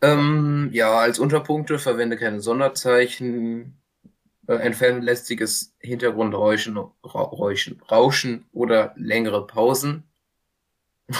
[0.00, 3.80] Ähm, ja, als Unterpunkte verwende keine Sonderzeichen,
[4.46, 10.07] äh, entferne lästiges Hintergrundrauschen, Ra Räuschen, Rauschen oder längere Pausen.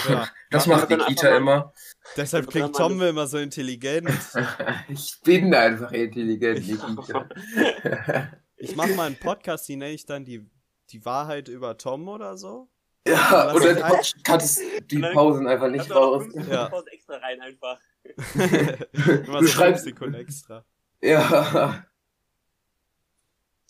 [0.07, 0.27] Ja.
[0.51, 1.73] Das Ja, macht können Nikita immer.
[2.17, 4.09] Deshalb Also klingt Tom immer so intelligent.
[4.89, 7.29] Ich bin einfach intelligent, Ich Nikita.
[8.57, 10.45] Ich mache mal einen Podcast, die nenne ich dann die,
[10.89, 12.67] die Wahrheit über Tom oder so.
[13.07, 16.23] Ja, und dann heißt- cuttest die Und Pausen einfach Kannst nicht du raus.
[16.23, 16.67] 15 Ja.
[16.69, 17.79] Pause extra rein einfach.
[18.03, 20.65] Immer Du so schreibst- 5 Sekunden extra.
[21.01, 21.85] Ja.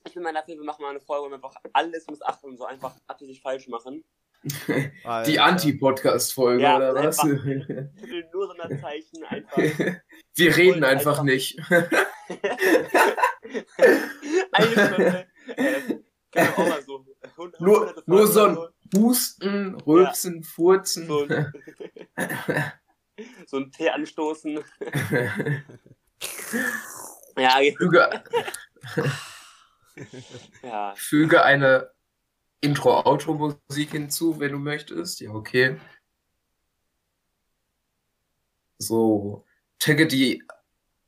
[0.08, 2.58] Ich bin mal dafür, wir machen mal eine Folge, wo wir einfach alles missachten und
[2.58, 4.04] so einfach absichtlich falsch machen.
[4.44, 5.40] Die.
[5.40, 7.20] Anti-Podcast-Folge, Ja, oder was?
[7.20, 7.44] einfach.
[8.34, 9.58] Nur Sonderzeichen, einfach.
[10.36, 11.60] Wir reden einfach einfach- nicht.
[14.52, 15.28] Eine Stunde.
[16.36, 17.06] Ja, wir auch mal so.
[17.38, 18.58] Hund- Nur- nur so ein-
[18.96, 21.08] Husten, Rülpsen, Furzen.
[21.08, 21.28] so.
[21.28, 21.54] So ein,
[23.48, 24.60] so ein Tee anstoßen.
[27.38, 28.10] Ja, füge,
[30.64, 30.94] ja.
[30.96, 31.92] füge eine
[32.62, 35.22] Intro-Outro-Musik hinzu, wenn du möchtest.
[35.22, 35.78] Ja, okay.
[38.78, 39.46] So,
[39.78, 40.44] tagge die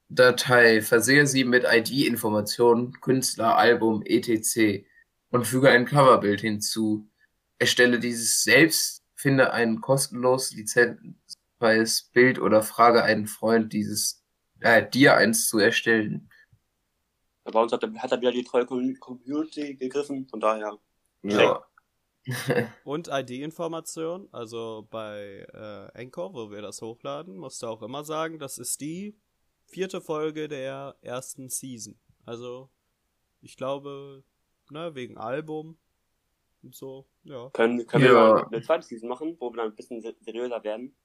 [0.09, 4.85] Datei, versehe sie mit ID-Informationen, Künstler, Album, etc.
[5.29, 7.07] und füge ein Coverbild hinzu.
[7.59, 14.21] Erstelle dieses selbst, finde ein kostenlos lizenzfreies Bild oder frage einen Freund, dieses
[14.59, 16.29] äh, dir eins zu erstellen.
[17.43, 20.77] Bei uns hat er, hat er wieder die treue Com- Community gegriffen, von daher.
[21.23, 21.63] Ja.
[22.83, 28.37] Und ID-Information, also bei äh, Anchor, wo wir das hochladen, musst du auch immer sagen,
[28.37, 29.15] das ist die
[29.65, 31.97] vierte Folge der ersten Season.
[32.25, 32.69] Also,
[33.41, 34.23] ich glaube,
[34.69, 35.77] ne, wegen Album
[36.61, 37.49] und so, ja.
[37.53, 38.11] Können, können Ja.
[38.11, 40.95] wir mal eine zweite Season machen, wo wir dann ein bisschen se- seriöser werden.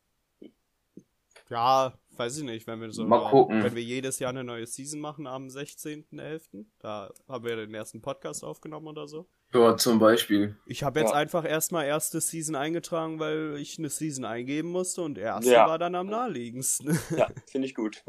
[1.48, 3.62] Ja, weiß ich nicht, wenn wir so, Mal gucken.
[3.62, 8.02] wenn wir jedes Jahr eine neue Season machen am 16.11., da haben wir den ersten
[8.02, 9.28] Podcast aufgenommen oder so.
[9.56, 10.56] Ja, zum Beispiel.
[10.66, 11.16] Ich habe jetzt Ja.
[11.16, 15.66] einfach erstmal erste Season eingetragen, weil ich eine Season eingeben musste und erste Ja.
[15.68, 16.98] war dann am naheliegendsten.
[17.16, 18.02] Ja, finde ich gut.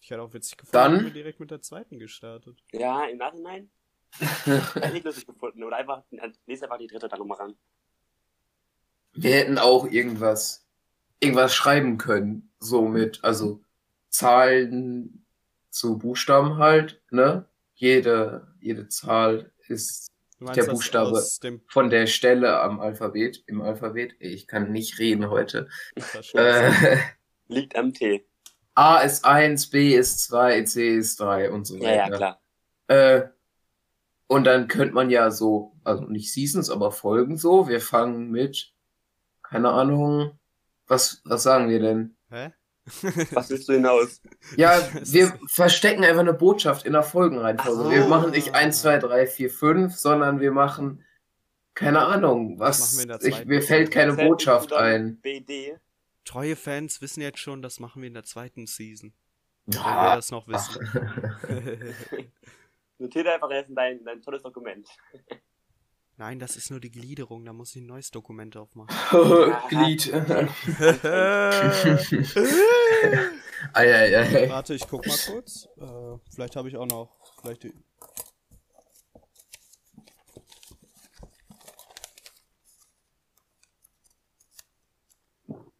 [0.00, 2.62] Ich hätte auch witzig gefunden, Dann- wir direkt mit der zweiten gestartet.
[2.72, 3.70] Ja, im Nachhinein
[4.74, 5.62] hätte ich lustig gefunden.
[5.64, 6.02] Oder einfach,
[6.46, 7.54] lese einfach die dritte dann nochmal ran.
[9.14, 10.66] Wir hätten auch irgendwas,
[11.20, 12.50] irgendwas schreiben können.
[12.58, 13.62] So mit, also
[14.08, 15.24] Zahlen
[15.70, 17.46] zu Buchstaben halt, ne?
[17.82, 20.06] Jede, jede Zahl ist
[20.38, 21.20] meinst Der Buchstabe.
[21.66, 24.14] von der Stelle am Alphabet, im Alphabet.
[24.20, 25.68] Ich kann nicht reden heute.
[26.34, 26.70] Äh,
[27.48, 28.24] Liegt am Tee.
[28.76, 32.08] A ist 1, B ist 2, C ist 3 und so Ja, weiter.
[32.08, 32.42] ja, klar.
[32.86, 33.28] Äh,
[34.28, 37.66] und dann könnte man ja so, also nicht Seasons, aber Folgen so.
[37.66, 38.72] Wir fangen mit,
[39.42, 40.38] keine Ahnung,
[40.86, 42.16] was, was sagen wir denn?
[42.30, 42.52] Hä?
[43.32, 44.20] Was willst du hinaus?
[44.56, 47.84] Ja, wir verstecken einfach eine Botschaft in der Folgenreihenfolge.
[47.84, 47.90] So.
[47.90, 51.04] Wir machen nicht 1, 2, 3, 4, 5, sondern wir machen,
[51.74, 55.20] keine Ahnung, was, der ich, mir fällt keine Botschaft ein.
[55.20, 55.78] BD.
[56.24, 59.12] Treue Fans wissen jetzt schon, das machen wir in der zweiten Season.
[59.66, 60.80] Wenn wir Ja, das noch wissen.
[62.98, 64.88] Notiere einfach erst dein, dein tolles Dokument.
[66.18, 68.94] Nein, das ist nur die Gliederung, da muss ich ein neues Dokument aufmachen.
[69.68, 70.12] Glied.
[73.72, 74.48] Eieiei.
[74.50, 75.68] Warte, ich guck mal kurz.
[75.78, 77.16] Äh, vielleicht habe ich auch noch.
[77.40, 77.72] Vielleicht die...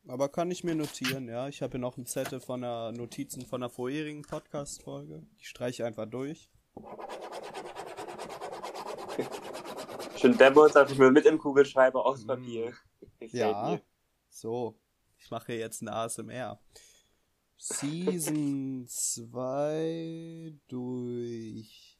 [0.08, 1.48] Aber kann ich mir notieren, ja.
[1.48, 5.26] Ich habe hier noch ein Zettel von der Notizen von der vorherigen Podcast-Folge.
[5.40, 6.50] Die streiche ich einfach durch.
[10.22, 12.26] Schön Demos einfach mal mit im Kugelschreiber aus Mm.
[12.28, 12.72] Papier.
[13.32, 13.70] Ja.
[13.70, 13.80] mir.
[14.30, 14.76] So.
[15.18, 16.60] Ich mache jetzt ein ASMR.
[17.58, 21.98] Season 2 durch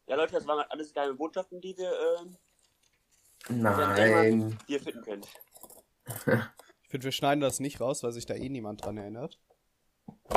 [0.07, 2.37] Ja, Leute, das waren halt alles geheime Botschaften, die wir, ähm,
[3.49, 4.59] Nein.
[4.69, 5.29] die ihr finden könnt.
[6.87, 9.41] Ich finde, wir schneiden das nicht raus, weil sich da eh niemand dran erinnert.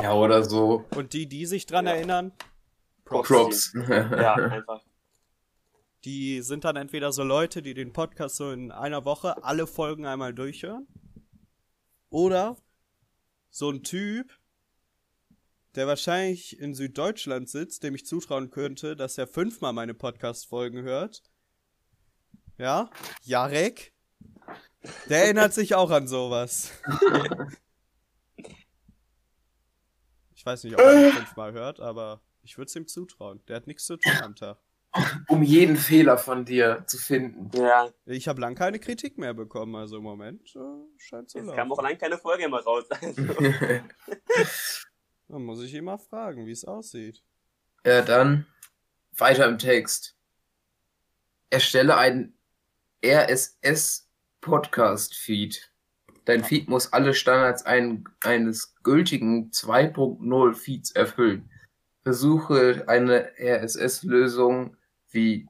[0.02, 0.84] Ja, oder so.
[0.96, 1.92] Und die, die sich dran Ja.
[1.92, 2.32] erinnern,
[3.04, 3.28] Props.
[3.28, 3.72] Props.
[3.88, 4.82] Ja, einfach.
[6.04, 10.04] Die sind dann entweder so Leute, die den Podcast so in einer Woche alle Folgen
[10.04, 10.88] einmal durchhören.
[12.10, 12.56] Oder
[13.50, 14.32] so ein Typ,
[15.74, 21.22] der wahrscheinlich in Süddeutschland sitzt, dem ich zutrauen könnte, dass er fünfmal meine Podcast-Folgen hört.
[22.56, 22.90] Ja,
[23.22, 23.92] Jarek.
[25.08, 26.72] Der erinnert sich auch an sowas.
[30.34, 33.42] Ich weiß nicht, ob er fünfmal hört, aber ich würde es ihm zutrauen.
[33.48, 34.56] Der hat nichts zu tun am Tag.
[35.28, 37.50] um jeden Fehler von dir zu finden.
[37.54, 40.58] Ja, Ich habe lang keine Kritik mehr bekommen, also im Moment äh,
[40.96, 41.56] scheint so es laufen.
[41.58, 42.84] kam auch allein keine Folge mehr raus.
[42.88, 43.20] Also,
[45.28, 47.22] Dann muss ich ihn mal fragen, wie es aussieht.
[47.84, 48.46] ja, dann
[49.16, 50.16] weiter im Text.
[51.50, 52.34] Erstelle ein
[53.04, 54.08] RSS
[54.40, 55.70] Podcast Feed.
[56.24, 61.50] Dein Feed muss alle Standards ein, eines gültigen 2.0 Feeds erfüllen.
[62.02, 64.76] Versuche eine RSS-Lösung
[65.10, 65.46] wie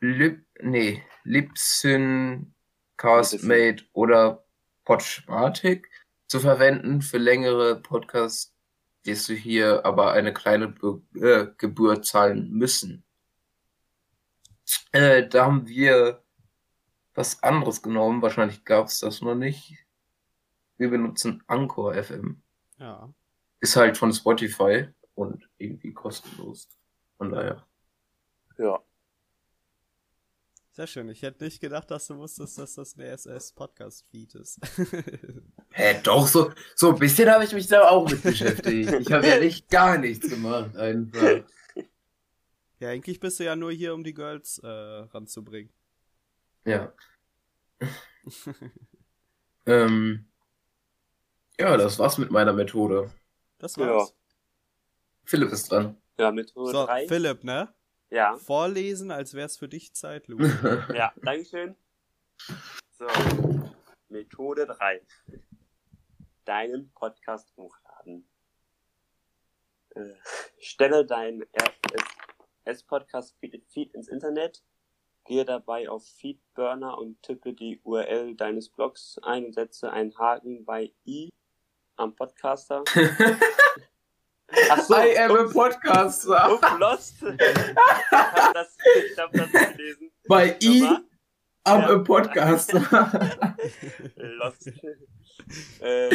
[0.00, 2.54] Lip, nee, Libsyn,
[2.96, 4.44] Castmate oder
[4.84, 5.88] Podspartic
[6.26, 7.02] zu verwenden.
[7.02, 8.54] Für längere Podcasts
[9.04, 13.04] wirst du hier aber eine kleine Be äh, Gebühr zahlen müssen.
[14.92, 16.22] Äh, da haben wir
[17.14, 18.22] was anderes genommen.
[18.22, 19.86] Wahrscheinlich gab es das noch nicht.
[20.76, 22.42] Wir benutzen Anchor FM.
[22.78, 23.12] Ja.
[23.60, 26.68] Ist halt von Spotify und irgendwie kostenlos.
[27.16, 27.66] Von daher.
[28.58, 28.82] Ja.
[30.74, 31.08] Sehr schön.
[31.08, 34.58] Ich hätte nicht gedacht, dass du wusstest, dass das ein RSS-Podcast-Feed ist.
[35.70, 38.92] Hä, doch, so, so ein bisschen habe ich mich da auch mit beschäftigt.
[38.92, 41.44] Ich habe ja nicht gar nichts gemacht, einfach.
[42.80, 45.72] ja, eigentlich bist du ja nur hier, um die Girls äh, ranzubringen.
[46.64, 46.92] Ja.
[49.66, 50.26] ähm,
[51.56, 53.12] ja, das war's mit meiner Methode.
[53.58, 54.12] Das war's.
[55.22, 55.96] Philipp ist dran.
[56.18, 57.06] Ja, Methode So, 3.
[57.06, 57.72] Philipp, ne?
[58.14, 58.36] Ja.
[58.36, 60.38] Vorlesen, als wär's für dich Zeit, Lu.
[60.94, 61.74] Ja, Dankeschön.
[62.96, 63.08] So,
[64.08, 65.04] Methode 3.
[66.44, 68.28] Deinen Podcast hochladen.
[69.96, 70.14] Äh,
[70.60, 71.44] stelle dein
[72.66, 74.62] RSS-Podcast-Feed ins Internet.
[75.24, 80.64] Gehe dabei auf Feedburner und tippe die URL deines Blogs ein und setze einen Haken
[80.64, 81.32] bei i
[81.96, 82.84] am Podcaster.
[84.70, 86.52] Ach so, I am a Podcaster.
[86.52, 87.14] ups, lost.
[87.22, 88.76] Ich hab das,
[89.10, 90.10] ich hab das nicht gelesen.
[90.28, 90.82] Bei I
[91.64, 91.88] am Ja.
[91.90, 92.80] a Podcaster.
[94.16, 94.70] Lost.
[95.80, 96.08] äh,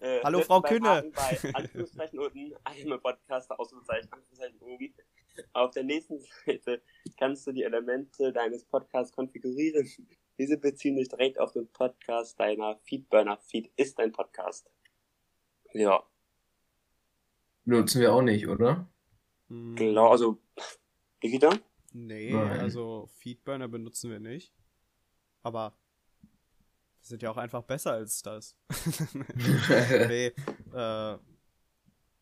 [0.00, 1.10] äh, Hallo, Frau Kühne.
[1.14, 4.94] Bei Anführungszeichen unten, einmal Podcaster, Ausrufezeichen, Anführungszeichen oben.
[5.52, 6.80] Auf der nächsten Seite
[7.18, 9.88] kannst du die Elemente deines Podcasts konfigurieren.
[10.38, 13.36] Diese beziehen sich direkt auf den Podcast deiner Feedburner.
[13.38, 14.70] Feed ist ein Podcast.
[15.72, 16.04] Ja,
[17.64, 18.88] Nutzen wir auch nicht, oder?
[19.48, 20.38] Hm, genau, also,
[21.40, 21.50] da?
[21.92, 22.60] Nee, Nein.
[22.60, 24.52] also Feedburner benutzen wir nicht.
[25.42, 25.76] Aber
[27.00, 28.56] wir sind ja auch einfach besser als das.
[29.34, 30.32] nee,
[30.72, 31.18] äh,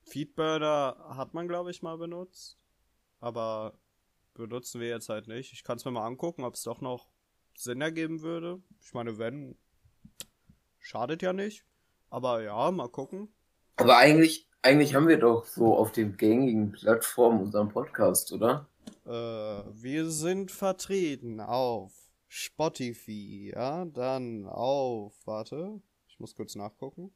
[0.05, 2.59] Feedburner hat man, glaube ich, mal benutzt.
[3.21, 3.79] Aber
[4.35, 5.53] benutzen wir jetzt halt nicht.
[5.53, 7.09] Ich kann es mir mal angucken, ob es doch noch
[7.55, 8.61] Sinn ergeben würde.
[8.81, 9.57] Ich meine, wenn,
[10.79, 11.65] schadet ja nicht.
[12.11, 13.33] Aber ja, mal gucken.
[13.77, 18.67] Aber eigentlich, eigentlich haben wir doch so auf den gängigen Plattformen unseren Podcast, oder?
[19.05, 21.93] Äh, wir sind vertreten auf
[22.29, 27.13] Spotify, ja, dann auf, warte, ich muss kurz nachgucken.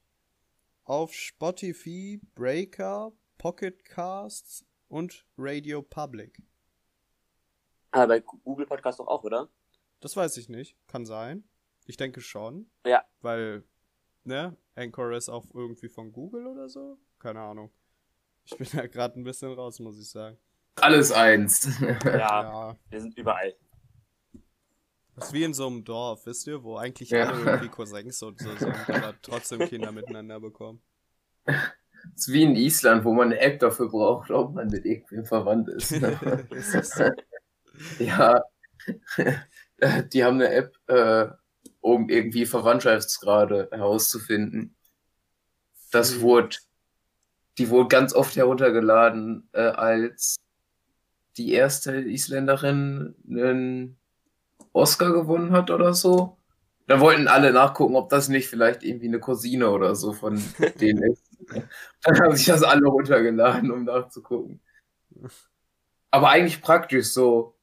[0.84, 6.40] auf Spotify, Breaker, Pocket Casts und Radio Public.
[7.92, 9.50] Ah, bei Google Podcast doch auch, oder?
[10.02, 11.44] Das weiß ich nicht, kann sein.
[11.86, 12.70] Ich denke schon.
[12.86, 13.04] Ja.
[13.22, 13.64] Weil,
[14.24, 16.98] ne, Anchor ist auch irgendwie von Google oder so?
[17.20, 17.72] Keine Ahnung.
[18.46, 20.38] Ich bin da gerade ein bisschen raus, muss ich sagen.
[20.76, 21.70] Alles eins.
[22.04, 22.18] Ja,
[22.72, 22.78] Ja.
[22.90, 23.54] wir sind überall.
[25.16, 27.30] Das ist wie in so einem Dorf, wisst ihr, wo eigentlich Ja.
[27.30, 30.82] alle irgendwie Cousins und so sind, aber trotzdem Kinder miteinander bekommen.
[31.46, 31.58] Das
[32.16, 35.68] ist wie in Island, wo man eine App dafür braucht, ob man mit irgendwem verwandt
[35.70, 35.92] ist.
[35.92, 37.10] ist das so?
[38.00, 38.42] ja,
[40.14, 41.28] die haben eine App, äh,
[41.82, 44.76] um irgendwie Verwandtschaftsgrade herauszufinden.
[45.92, 46.22] Das Hm.
[46.22, 46.58] wurde,
[47.58, 50.38] die wurde ganz oft heruntergeladen, äh, als
[51.38, 53.98] die erste Isländerin einen
[54.74, 56.38] Oscar gewonnen hat oder so.
[56.88, 60.42] Da wollten alle nachgucken, ob das nicht vielleicht irgendwie eine Cousine oder so von
[60.82, 61.24] denen ist.
[62.04, 64.60] Dann haben sich das alle runtergeladen, um nachzugucken.
[66.12, 67.56] Aber eigentlich praktisch so.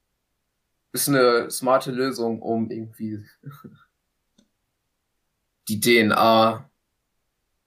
[0.92, 3.24] Ist eine smarte Lösung, um irgendwie
[5.68, 6.70] die DNA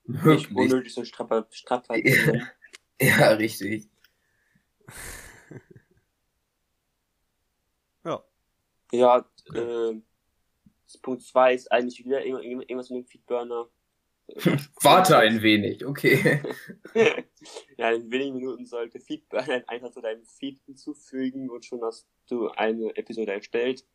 [0.06, 0.52] Nicht möglichst.
[0.56, 1.96] unnötig so Strapper, Strapper.
[3.00, 3.90] Ja, richtig.
[8.04, 8.24] Ja.
[8.91, 10.02] Ja, äh,
[11.04, 13.70] Punkt 2 ist eigentlich wieder irgend- irgend- irgendwas mit dem Feedburner.
[14.82, 16.42] Warte ein wenig, okay.
[17.78, 22.50] ja, in wenigen Minuten sollte Feedburner einfach zu deinem Feed hinzufügen und schon hast du
[22.50, 23.86] eine Episode erstellt.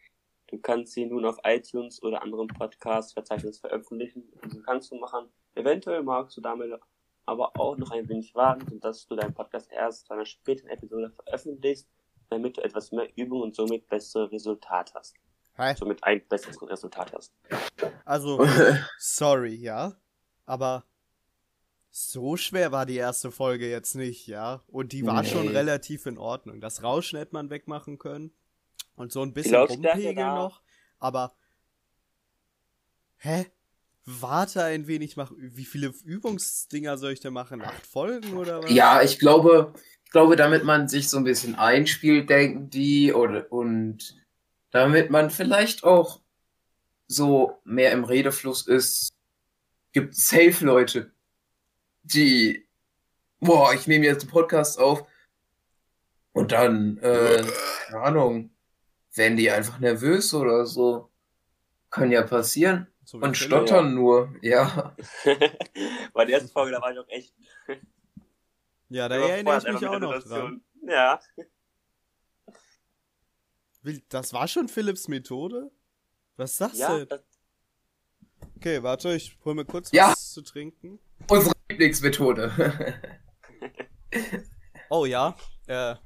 [0.49, 4.24] Du kannst sie nun auf iTunes oder anderen Podcast-Verzeichnissen veröffentlichen.
[4.43, 5.28] Also kannst du machen.
[5.55, 6.72] Eventuell magst du damit
[7.26, 11.11] aber auch noch ein wenig warten, sodass du deinen Podcast erst zu einer späteren Episode
[11.11, 11.89] veröffentlichst,
[12.30, 15.16] damit du etwas mehr Übung und somit bessere Resultat hast.
[15.57, 15.74] Hä?
[15.74, 17.34] Somit ein besseres Resultat hast.
[18.05, 18.47] Also,
[18.99, 19.97] sorry, ja.
[20.47, 20.84] Aber
[21.90, 24.62] so schwer war die erste Folge jetzt nicht, ja.
[24.68, 25.28] Und die war Nee.
[25.28, 26.61] schon relativ in Ordnung.
[26.61, 28.32] Das Rauschen hätte man wegmachen können.
[28.97, 30.62] Und so ein bisschen rumpegeln noch.
[30.99, 31.34] Aber.
[33.18, 33.47] Hä?
[34.05, 35.32] Warte ein wenig, mach.
[35.36, 37.61] Wie viele Übungsdinger soll ich denn machen?
[37.62, 38.70] Acht Folgen oder was?
[38.70, 39.74] Ja, ich glaube,
[40.05, 44.16] ich glaube, damit man sich so ein bisschen einspielt, denken die, oder, und
[44.70, 46.20] damit man vielleicht auch
[47.09, 49.09] so mehr im Redefluss ist,
[49.97, 51.11] gibt safe Leute,
[52.03, 52.68] die,
[53.40, 55.09] boah, ich nehme jetzt einen Podcast auf
[56.32, 57.42] und dann, äh,
[57.86, 58.51] keine Ahnung,
[59.14, 61.11] werden die einfach nervös oder so.
[61.88, 62.88] Kann ja passieren.
[63.05, 63.53] So Und Philipp.
[63.66, 64.94] stottern nur, ja.
[66.12, 67.34] Bei der ersten Folge, da war ich auch echt.
[68.90, 70.20] Ja, da erinnere ich mich auch noch dran.
[70.20, 70.64] Situation.
[70.86, 71.18] Ja.
[74.11, 75.70] Das war schon Philipps Methode?
[76.36, 77.07] Was sagst Ja, du?
[77.07, 77.22] das,
[78.57, 80.11] Okay, warte, ich hol mir kurz Ja.
[80.11, 80.99] was zu trinken.
[81.30, 82.53] Unsere Lieblingsmethode.
[84.89, 85.97] Oh ja, äh,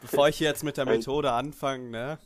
[0.00, 2.18] bevor ich jetzt mit der Methode anfange, ne?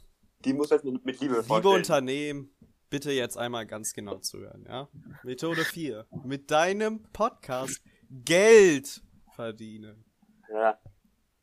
[0.45, 1.75] die muss halt mit, mit Liebe Liebe vorstellen.
[1.77, 2.51] Unternehmen,
[2.91, 4.89] bitte jetzt einmal ganz genau zuhören, ja?
[5.25, 6.07] Methode 4.
[6.25, 9.03] Mit deinem Podcast Geld
[9.35, 10.05] verdienen.
[10.53, 10.79] Ja.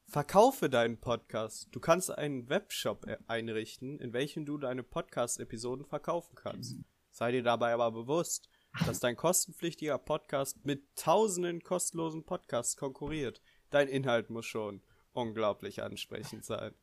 [0.08, 1.70] Verkaufe deinen Podcast.
[1.72, 6.78] Du kannst einen Webshop äh, einrichten, in welchem du deine Podcast-Episoden verkaufen kannst.
[7.14, 8.49] Sei dir dabei aber bewusst,
[8.88, 13.41] dass dein kostenpflichtiger Podcast mit tausenden kostenlosen Podcasts konkurriert.
[13.70, 14.82] Dein Inhalt muss schon
[15.14, 16.74] unglaublich ansprechend sein.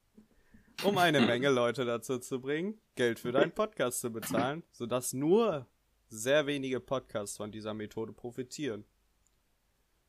[0.84, 5.66] Um eine Menge Leute dazu zu bringen, Geld für deinen Podcast zu bezahlen, sodass nur
[6.08, 8.84] sehr wenige Podcasts von dieser Methode profitieren.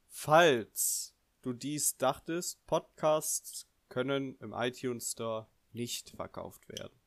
[0.07, 7.00] Falls du dies dachtest, Podcasts können im iTunes Store nicht verkauft werden.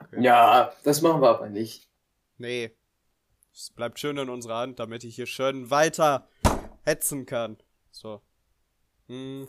[0.00, 0.22] Okay.
[0.22, 1.88] Ja, das machen wir aber nicht.
[2.38, 2.76] Nee.
[3.52, 6.28] Es bleibt schön in unserer Hand, damit ich hier schön weiter
[6.82, 7.56] hetzen kann.
[7.90, 8.22] So.
[9.06, 9.46] Hm.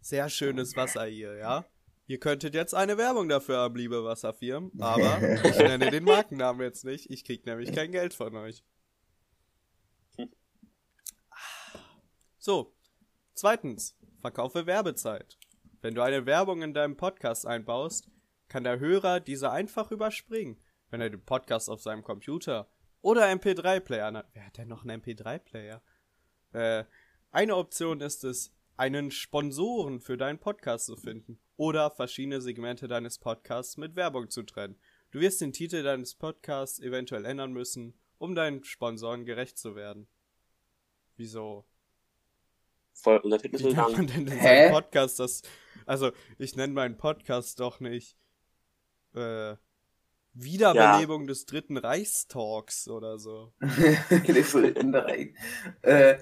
[0.00, 1.64] Sehr schönes Wasser hier, ja?
[2.06, 6.84] Ihr könntet jetzt eine Werbung dafür haben, liebe Wasserfirmen, aber ich nenne den Markennamen jetzt
[6.84, 7.10] nicht.
[7.10, 8.62] Ich krieg nämlich kein Geld von euch.
[12.38, 12.73] So,
[13.34, 15.38] zweitens, verkaufe Werbezeit.
[15.80, 18.08] Wenn du eine Werbung in deinem Podcast einbaust,
[18.48, 20.60] kann der Hörer diese einfach überspringen,
[20.90, 22.68] wenn er den Podcast auf seinem Computer
[23.02, 25.82] oder MP3-Player, na, wer hat denn noch einen MP3-Player?
[26.52, 26.84] Äh,
[27.32, 33.18] eine Option ist es, einen Sponsoren für deinen Podcast zu finden oder verschiedene Segmente deines
[33.18, 34.78] Podcasts mit Werbung zu trennen.
[35.10, 40.08] Du wirst den Titel deines Podcasts eventuell ändern müssen, um deinen Sponsoren gerecht zu werden.
[41.16, 41.66] Wieso?
[42.94, 43.20] Voll
[43.60, 44.26] Wie unter nennt man denn
[44.72, 45.42] Podcast das?
[45.86, 48.16] Also, ich nenne meinen Podcast doch nicht
[49.14, 49.56] äh,
[50.32, 53.52] Wiederbelebung des Dritten Reichstalks oder so.
[55.82, 56.18] Äh,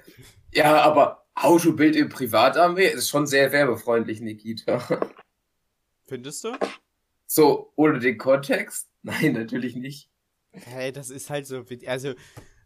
[0.53, 5.01] ja, aber Autobild im Privatarmee ist schon sehr werbefreundlich, Nikita.
[6.07, 6.53] Findest du?
[7.27, 8.91] So, ohne den Kontext?
[9.03, 10.11] Nein, natürlich nicht.
[10.51, 11.65] Hey, das ist halt so.
[11.87, 12.15] Also,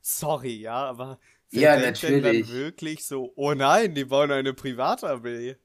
[0.01, 1.21] sorry, ja, aber.
[1.51, 2.47] Ja, denkt denn natürlich.
[2.47, 5.57] Dann wirklich so, oh nein, die bauen eine Privatarmee.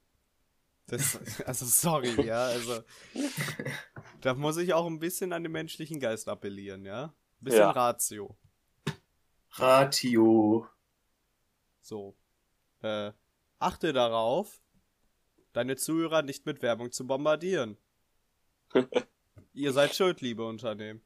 [0.88, 2.82] Das, also, sorry, ja, also.
[4.22, 7.06] Da muss ich auch ein bisschen an den menschlichen Geist appellieren, ja?
[7.06, 7.14] Ein
[7.44, 7.72] bisschen Ja.
[7.72, 8.38] Ratio.
[9.52, 10.68] Ratio.
[11.82, 12.16] So.
[12.82, 13.12] Äh,
[13.60, 14.62] achte darauf,
[15.54, 17.78] deine Zuhörer nicht mit Werbung zu bombardieren.
[19.54, 21.02] Ihr seid schuld, liebe Unternehmen.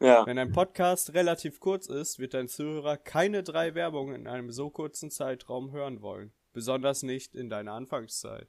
[0.00, 0.24] Ja.
[0.26, 4.70] Wenn ein Podcast relativ kurz ist, wird dein Zuhörer keine drei Werbungen in einem so
[4.70, 6.32] kurzen Zeitraum hören wollen.
[6.52, 8.48] Besonders nicht in deiner Anfangszeit.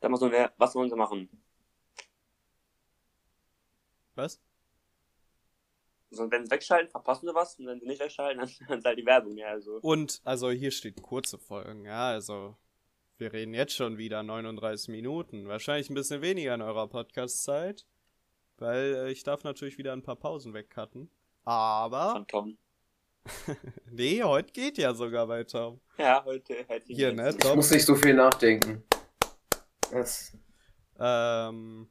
[0.00, 1.28] Da muss man, was wollen sie machen?
[4.14, 4.40] Was?
[6.10, 7.58] So, wenn sie wegschalten, verpassen sie was.
[7.58, 9.36] Und wenn sie nicht wegschalten, dann, dann halt die Werbung.
[9.36, 9.78] Ja, also.
[9.80, 12.56] Und, also hier steht kurze Folgen, ja, also
[13.18, 15.48] wir reden jetzt schon wieder 39 Minuten.
[15.48, 17.86] Wahrscheinlich ein bisschen weniger in eurer Podcast-Zeit,
[18.58, 21.10] weil äh, ich darf natürlich wieder ein paar Pausen wegcutten.
[21.44, 22.58] Aber, Von Tom.
[23.90, 25.80] nee, heute geht ja sogar bei Tom.
[25.98, 26.96] Ja, heute hätte ich.
[26.96, 27.56] Hier, ne, Ich Tom?
[27.56, 28.84] muss nicht so viel nachdenken.
[29.90, 30.36] Das,
[30.98, 31.88] Ähm,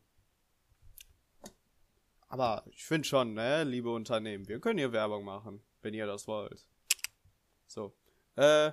[2.28, 6.28] aber ich finde schon, ne, liebe Unternehmen, wir können hier Werbung machen, wenn ihr das
[6.28, 6.68] wollt.
[7.68, 7.95] So.
[8.36, 8.72] Äh,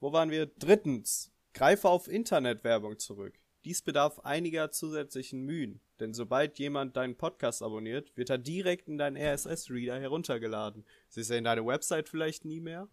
[0.00, 0.46] wo waren wir?
[0.46, 3.34] Drittens, greife auf Internetwerbung zurück.
[3.64, 8.98] Dies bedarf einiger zusätzlichen Mühen, denn sobald jemand deinen Podcast abonniert, wird er direkt in
[8.98, 10.84] deinen RSS-Reader heruntergeladen.
[11.08, 12.88] Siehst du in deine Website vielleicht nie mehr?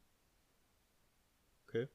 [1.68, 1.88] Okay.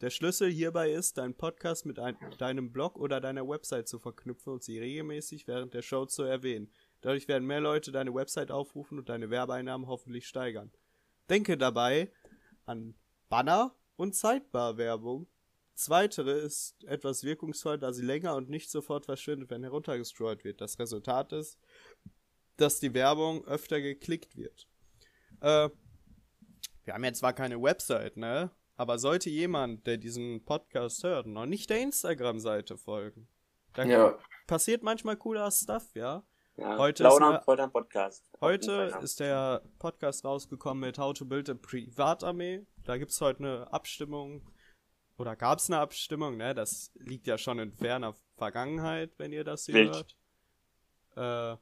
[0.00, 4.54] Der Schlüssel hierbei ist, deinen Podcast mit ein, deinem Blog oder deiner Website zu verknüpfen
[4.54, 6.70] und sie regelmäßig während der Show zu erwähnen.
[7.02, 10.72] Dadurch werden mehr Leute deine Website aufrufen und deine Werbeeinnahmen hoffentlich steigern.
[11.28, 12.10] Denke dabei
[12.64, 12.94] an
[13.28, 15.26] Banner und Sidebar-Werbung.
[15.74, 20.60] Zweitere ist etwas wirkungsvoll, da sie länger und nicht sofort verschwindet, wenn heruntergestreut wird.
[20.60, 21.58] Das Resultat ist,
[22.56, 24.68] dass die Werbung öfter geklickt wird.
[25.40, 25.68] Äh,
[26.84, 28.50] wir haben jetzt zwar keine Website, ne?
[28.76, 33.28] Aber sollte jemand, der diesen Podcast hört, noch nicht der Instagram-Seite folgen,
[33.72, 34.18] dann Ja.
[34.46, 36.24] passiert manchmal cooler Stuff, ja.
[36.56, 38.30] Ja, Heute ist eine- Podcast.
[38.40, 42.64] Heute ist der Podcast rausgekommen mit How to Build a Privatarmee.
[42.84, 44.40] Da gibt's heute eine Abstimmung.
[45.16, 46.54] Oder gab's eine Abstimmung, ne?
[46.54, 49.94] Das liegt ja schon in ferner Vergangenheit, wenn ihr das hier Wild.
[51.14, 51.56] hört.
[51.56, 51.60] Äh,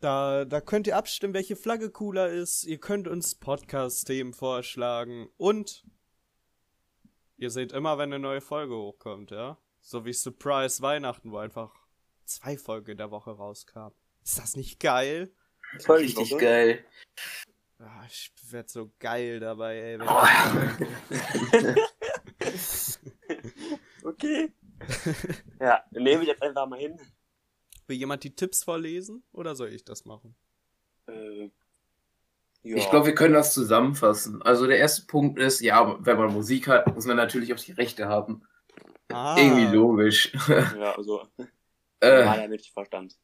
[0.00, 2.64] da, da könnt ihr abstimmen, welche Flagge cooler ist.
[2.64, 5.28] Ihr könnt uns Podcast-Themen vorschlagen.
[5.36, 5.84] Und
[7.36, 9.58] ihr seht immer, wenn eine neue Folge hochkommt, ja?
[9.80, 11.74] So wie Surprise Weihnachten, wo einfach
[12.24, 13.96] zwei Folgen in der Woche rauskamen.
[14.22, 15.32] Ist das nicht geil?
[15.80, 16.40] Voll die Richtig Woche.
[16.40, 16.84] geil.
[17.78, 19.98] Ah, ich werd so geil dabei, ey.
[19.98, 20.24] Wenn Oh.
[22.40, 22.98] ich.
[24.02, 24.52] Okay.
[25.60, 26.98] ja, dann nehmen wir jetzt einfach mal hin.
[27.88, 30.36] Will jemand die Tipps vorlesen oder soll ich das machen?
[31.08, 31.50] Äh,
[32.62, 32.76] ja.
[32.76, 34.42] Ich glaube, wir können das zusammenfassen.
[34.42, 37.72] Also der erste Punkt ist, ja, wenn man Musik hat, muss man natürlich auch die
[37.72, 38.42] Rechte haben.
[39.08, 40.32] Ah, Irgendwie logisch.
[40.48, 41.26] Ja, also,
[42.00, 43.16] äh, normaler Menschenverstand.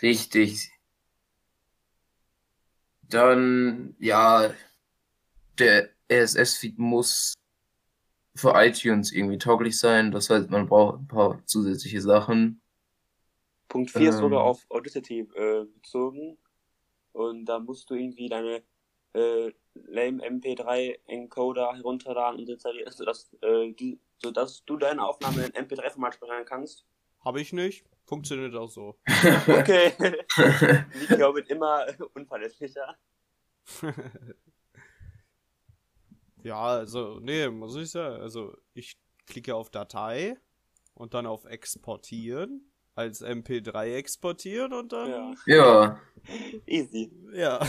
[0.00, 0.71] richtig.
[3.12, 4.54] Dann, ja,
[5.58, 7.34] der RSS-Feed muss
[8.34, 10.10] für iTunes irgendwie tauglich sein.
[10.10, 12.62] Das heißt, man braucht ein paar zusätzliche Sachen.
[13.68, 14.20] Punkt 4 ist Ähm.
[14.22, 16.38] sogar auf Audacity äh, bezogen.
[17.12, 18.62] Und da musst du irgendwie deine
[19.12, 25.52] äh, lame MP3 Encoder herunterladen und installieren, sodass, äh, du, sodass du deine Aufnahme in
[25.52, 26.86] MP3-Format speichern kannst.
[27.22, 27.84] Hab ich nicht.
[28.04, 28.98] Funktioniert auch so.
[29.48, 29.92] Okay.
[31.08, 32.96] Video wird immer unverlässlicher.
[36.42, 38.20] ja, also, nee, muss ich sagen.
[38.20, 40.36] Also, ich klicke auf Datei
[40.94, 42.68] und dann auf Exportieren.
[42.94, 45.08] Als MP3 exportieren und dann.
[45.08, 45.34] Ja.
[45.46, 46.00] ja,
[46.66, 47.10] Easy.
[47.32, 47.66] Ja.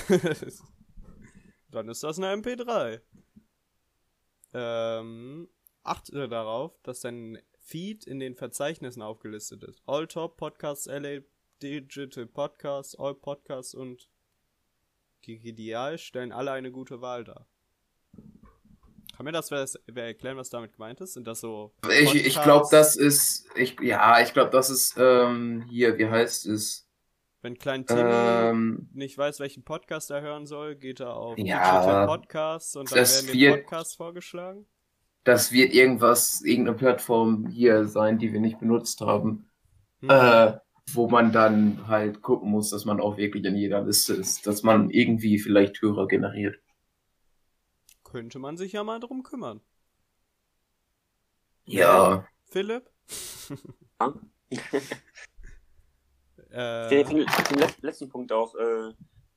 [1.72, 3.00] Dann ist das eine MP3.
[4.54, 5.48] Ähm,
[5.84, 9.82] achte darauf, dass dein Feed in den Verzeichnissen aufgelistet ist.
[9.86, 11.20] All Top Podcasts, LA
[11.62, 14.10] Digital Podcasts, All Podcasts und
[15.22, 17.48] Gigidial stellen alle eine gute Wahl dar.
[19.16, 21.14] Kann mir das wer, wer erklären, was damit gemeint ist?
[21.14, 21.72] Sind das so.
[21.90, 26.48] ich, ich glaube, das ist, ich, ja, ich glaube, das ist, ähm, hier, wie heißt
[26.48, 26.88] es?
[27.42, 31.80] Wenn Klein Timmy Ähm, nicht weiß, welchen Podcast er hören soll, geht er auf Ja,
[31.80, 34.66] Digital Podcasts und dann werden den wird- Podcasts vorgeschlagen.
[35.24, 39.50] Das wird irgendwas, irgendeine Plattform hier sein, die wir nicht benutzt haben,
[40.02, 40.10] Hm.
[40.10, 40.58] äh,
[40.92, 44.64] wo man dann halt gucken muss, dass man auch wirklich in jeder Liste ist, dass
[44.64, 46.58] man irgendwie vielleicht Hörer generiert.
[48.04, 49.62] Könnte man sich ja mal drum kümmern.
[51.66, 52.90] Ja, Philipp?
[54.02, 54.14] Ja.
[56.52, 58.54] äh, Den, den, den let- letzten Punkt auch.
[58.56, 58.92] Äh,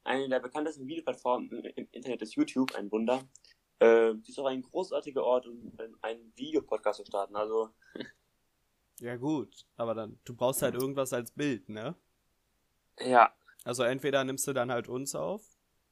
[0.05, 3.23] eine der bekanntesten Videoplattformen im Internet ist YouTube, ein Wunder.
[3.79, 5.73] Äh, die ist auch ein großartiger Ort, um
[6.03, 7.37] einen Videopodcast zu starten.
[7.37, 7.71] Also,
[9.01, 11.95] ja gut, aber dann, du brauchst halt irgendwas als Bild, ne?
[12.99, 13.31] ja,
[13.65, 15.43] Also entweder nimmst du dann halt uns auf,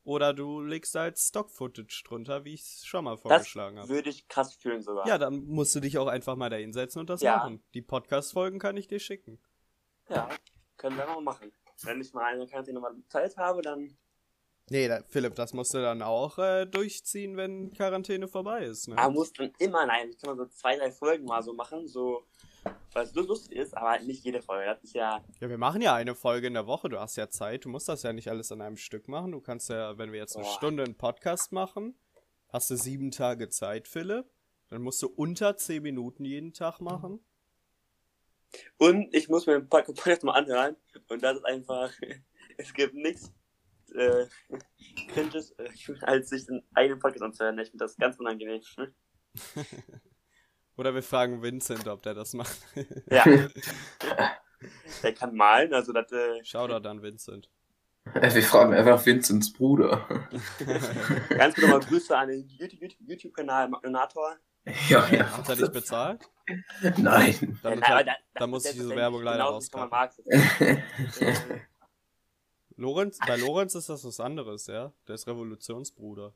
[0.04, 3.88] oder du legst halt Stock-Footage drunter, wie ich es schon mal vorgeschlagen habe.
[3.88, 5.06] würde ich krass fühlen sogar.
[5.06, 7.36] Ja, dann musst du dich auch einfach mal da hinsetzen und das Ja.
[7.38, 7.62] machen.
[7.74, 9.38] Die Podcast-Folgen kann ich dir schicken.
[10.08, 10.28] Ja,
[10.76, 11.52] können wir mal machen.
[11.82, 13.96] Wenn ich mal eine Quarantäne mal Zeit habe, dann.
[14.70, 18.96] Nee, da, Philipp, das musst du dann auch äh, durchziehen, wenn Quarantäne vorbei ist, ne?
[18.96, 21.86] Aber muss dann immer, nein, ich kann mal so zwei, drei Folgen mal so machen,
[21.86, 22.24] so,
[22.94, 24.64] weil es lustig ist, aber nicht jede Folge.
[24.64, 26.88] Das ist ja, Ja, wir machen ja eine Folge in der Woche.
[26.88, 27.66] Du hast ja Zeit.
[27.66, 29.32] Du musst das ja nicht alles an einem Stück machen.
[29.32, 30.54] Du kannst ja, wenn wir jetzt eine Boah.
[30.54, 31.94] Stunde einen Podcast machen,
[32.48, 34.24] hast du sieben Tage Zeit, Philipp.
[34.70, 37.22] Dann musst du unter zehn Minuten jeden Tag machen.
[38.78, 40.76] Und ich muss mir den Pod- Podcast mal anhören.
[41.10, 41.92] Und das ist einfach,
[42.56, 43.30] es gibt nichts
[43.94, 44.26] äh,
[45.12, 45.68] Cringes, äh,
[46.02, 47.58] als sich den eigenen Podcast anzuhören.
[47.58, 48.60] Ich finde das ganz unangenehm.
[50.76, 52.56] Oder wir fragen Vincent, ob der das macht.
[53.10, 53.24] Ja.
[55.02, 57.50] Der kann malen, also das, äh, Shoutout an Vincent.
[58.14, 60.06] wir fragen einfach Vincents Bruder.
[61.28, 64.36] ganz genau mal Grüße an den YouTube- YouTube- YouTube-Kanal Magnonator.
[64.88, 65.36] ja, ja.
[65.36, 66.22] Hat er dich bezahlt?
[66.96, 67.58] Nein.
[67.62, 70.30] Dann, Ja, dann, da- das muss ich diese Werbung leider genauso, wie man rauscutten.
[70.30, 70.82] mag.
[71.20, 71.60] Äh,
[72.76, 74.92] Lorenz, bei Lorenz ist das was anderes, ja?
[75.06, 76.32] Der ist Revolutionsbruder.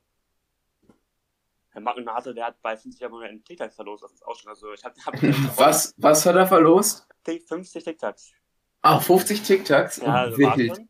[1.71, 4.83] Herr Magnonator, der hat bei 50 Abonnenten TikToks verlost, das ist auch schon, also ich
[4.83, 5.13] hab, hab
[5.57, 7.07] Was, was hat er verlost?
[7.25, 8.33] 50 TikToks.
[8.81, 9.97] Ah, 50 TikToks?
[9.97, 10.81] Ja, also Wild.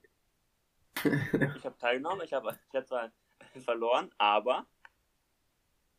[1.58, 3.10] Ich habe teilgenommen, ich habe ich hab zwar
[3.64, 4.66] verloren, aber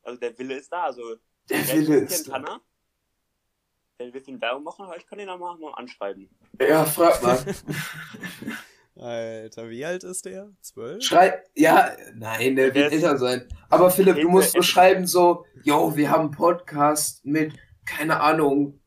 [0.03, 0.85] also der Wille ist da.
[0.85, 1.17] Also
[1.49, 2.33] Der Wille ist da.
[2.33, 2.61] Tanner.
[3.99, 6.29] Der will viel Werbung machen, aber ich kann ihn auch mal mal anschreiben.
[6.59, 7.45] Ja, frag mal.
[9.01, 10.51] Alter, wie alt ist der?
[10.61, 11.03] Zwölf?
[11.03, 13.49] Schrei, ja, nein, der wird älter sein.
[13.71, 17.55] Aber Philipp, du musst so schreiben so, yo, wir haben einen Podcast mit,
[17.87, 18.79] keine Ahnung,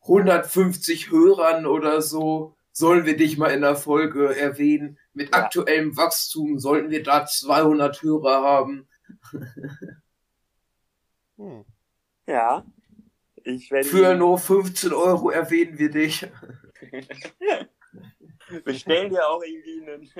[0.00, 2.56] 150 Hörern oder so.
[2.72, 4.98] Sollen wir dich mal in der Folge erwähnen?
[5.12, 5.44] Mit Ja.
[5.44, 8.88] aktuellem Wachstum sollten wir da 200 Hörer haben.
[11.36, 11.64] Hm.
[12.26, 12.64] Ja.
[13.44, 16.26] Ich werde Für nur 15 Euro erwähnen wir dich.
[18.64, 20.10] Wir stellen dir auch irgendwie einen,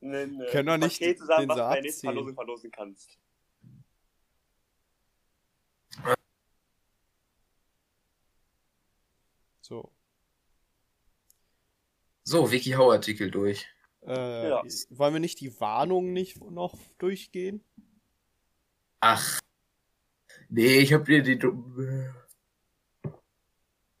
[0.00, 2.06] einen äh, Können doch nicht Paket zusammen, den was so du bei der nächsten.
[2.06, 3.18] Verlosung verlosen kannst.
[9.60, 9.92] So.
[12.24, 13.66] So, Wiki-Hau-Artikel durch.
[14.06, 14.62] Äh, Ja.
[14.90, 17.64] Wollen wir nicht die Warnung nicht noch durchgehen?
[19.00, 19.40] Ach.
[20.48, 21.38] Nee, ich hab dir die.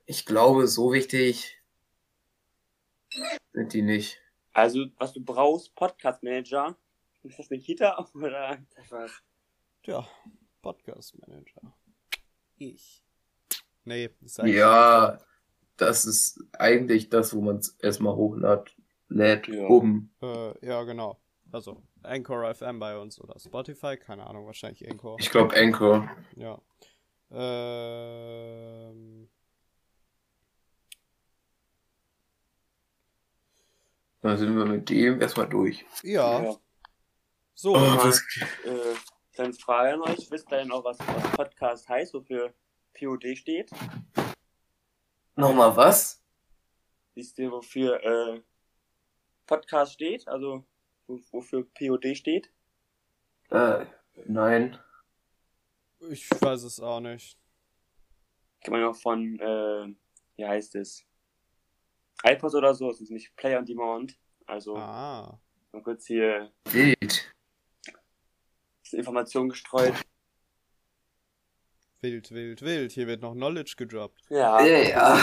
[0.06, 1.61] Ich glaube, so wichtig
[3.52, 4.18] sind die nicht.
[4.52, 6.76] Also, was du brauchst, Podcast Manager.
[7.22, 8.58] Ist das eine Kita oder
[8.90, 9.10] was?
[9.82, 10.06] Tja,
[10.60, 11.74] Podcast Manager.
[12.56, 13.02] Ich.
[13.84, 15.18] Nee, ist eigentlich Ja,
[15.76, 18.76] das ist eigentlich das, wo man es erstmal hochlädt,
[19.08, 19.66] lädt, Ja.
[19.66, 20.10] um.
[20.22, 21.20] Äh, ja, genau.
[21.50, 25.16] Also, Anchor FM bei uns oder Spotify, keine Ahnung, wahrscheinlich Anchor.
[25.20, 26.08] Ich glaube, Anchor.
[26.36, 26.60] Ja.
[27.30, 28.71] Ähm,
[34.22, 35.84] Dann sind wir mit dem erstmal durch.
[36.02, 36.56] ja.
[37.54, 37.96] So, Oh, mal.
[38.06, 38.20] das,
[38.64, 38.94] Äh,
[39.36, 40.30] dann Frage an euch.
[40.30, 42.52] Wisst ihr denn auch, was, was Podcast heißt, wofür
[42.94, 43.70] POD steht?
[45.36, 46.22] Nochmal was?
[47.14, 48.40] Wisst ihr, wofür äh,
[49.46, 50.26] Podcast steht?
[50.28, 50.64] Also,
[51.06, 52.50] wo- wofür POD steht?
[53.50, 53.86] Äh,
[54.26, 54.78] nein.
[56.10, 57.38] ich weiß es auch nicht.
[58.64, 59.94] Kann man auch von, äh,
[60.36, 61.04] wie heißt es?
[62.24, 64.18] iPods oder so, es ist nicht Play on Demand.
[64.46, 65.40] Also, Ah.
[65.72, 67.32] mal kurz hier Wild.
[68.92, 69.94] Informationen gestreut.
[72.02, 72.92] Wild, wild, wild.
[72.92, 74.20] Hier wird noch Knowledge gedroppt.
[74.28, 75.16] Ja, Ja.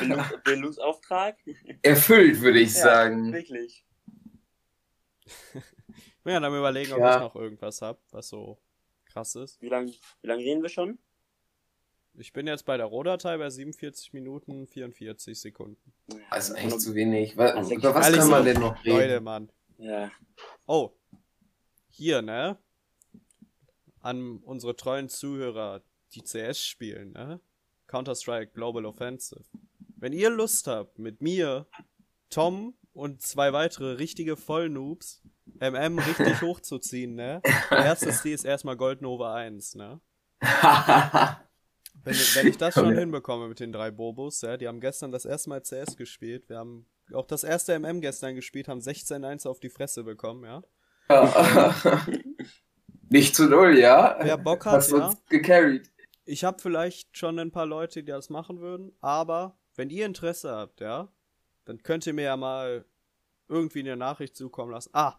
[0.00, 1.36] Belus- Belus-Auftrag.
[1.82, 3.32] Erfüllt, würde ich Ja, sagen.
[3.32, 3.84] Wirklich.
[5.24, 7.14] Ich bin ja dann überlegen, ob Ja.
[7.16, 8.60] ich noch irgendwas hab, was so
[9.06, 9.60] krass ist.
[9.62, 10.98] Wie lange wie lang reden wir schon?
[12.18, 15.92] Ich bin jetzt bei der Rohdatei bei 47 Minuten 44 Sekunden.
[16.30, 17.36] Das ist eigentlich zu wenig.
[17.36, 19.24] Was, Also, über was kann man denn noch Leute, reden?
[19.24, 19.50] Mann.
[19.78, 20.10] Ja.
[20.66, 20.92] Oh.
[21.88, 22.56] Hier, ne?
[24.00, 25.82] An unsere treuen Zuhörer,
[26.14, 27.40] die CS spielen, ne?
[27.86, 29.44] Counter-Strike Global Offensive.
[29.96, 31.66] Wenn ihr Lust habt, mit mir,
[32.30, 35.22] Tom und zwei weitere richtige Vollnoobs
[35.60, 37.42] MM richtig hochzuziehen, ne?
[37.70, 40.00] Der erste Stil ist erstmal Gold Nova 1, ne?
[42.06, 43.00] Wenn, wenn ich das schon Okay.
[43.00, 46.58] hinbekomme mit den drei Bobos, ja, die haben gestern das erste Mal CS gespielt, wir
[46.58, 50.62] haben auch das erste MM gestern gespielt, haben 16-1 auf die Fresse bekommen, ja.
[53.08, 54.16] Nicht zu null, ja?
[54.20, 55.08] Wer Bock hat, Hast ja.
[55.08, 55.90] uns gecarried.
[56.24, 60.50] Ich habe vielleicht schon ein paar Leute, die das machen würden, aber wenn ihr Interesse
[60.50, 61.08] habt, ja,
[61.64, 62.84] dann könnt ihr mir ja mal
[63.48, 64.90] irgendwie eine Nachricht zukommen lassen.
[64.92, 65.16] Ah,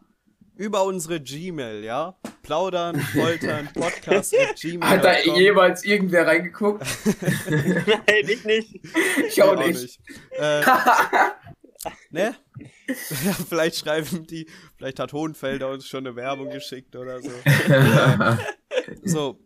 [0.57, 2.17] über unsere Gmail, ja?
[2.43, 4.89] Plaudern, foltern, Podcast at Gmail.
[4.89, 6.85] Hat da jemals irgendwer reingeguckt?
[7.47, 8.79] Nein, ich nicht.
[9.27, 9.99] Ich auch nicht.
[10.31, 10.61] Äh,
[12.11, 12.35] ne?
[12.87, 17.31] Ja, vielleicht schreiben die, vielleicht hat Hohenfelder uns schon eine Werbung geschickt oder so.
[19.03, 19.39] So,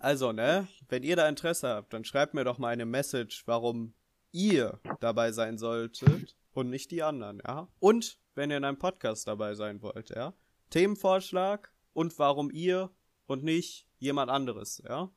[0.00, 3.94] also, ne, wenn ihr da Interesse habt, dann schreibt mir doch mal eine Message, warum
[4.30, 7.68] ihr dabei sein solltet und nicht die anderen, ja?
[7.78, 10.34] Und wenn ihr in einem Podcast dabei sein wollt, ja?
[10.70, 12.90] Themenvorschlag und warum ihr
[13.26, 15.10] und nicht jemand anderes, ja?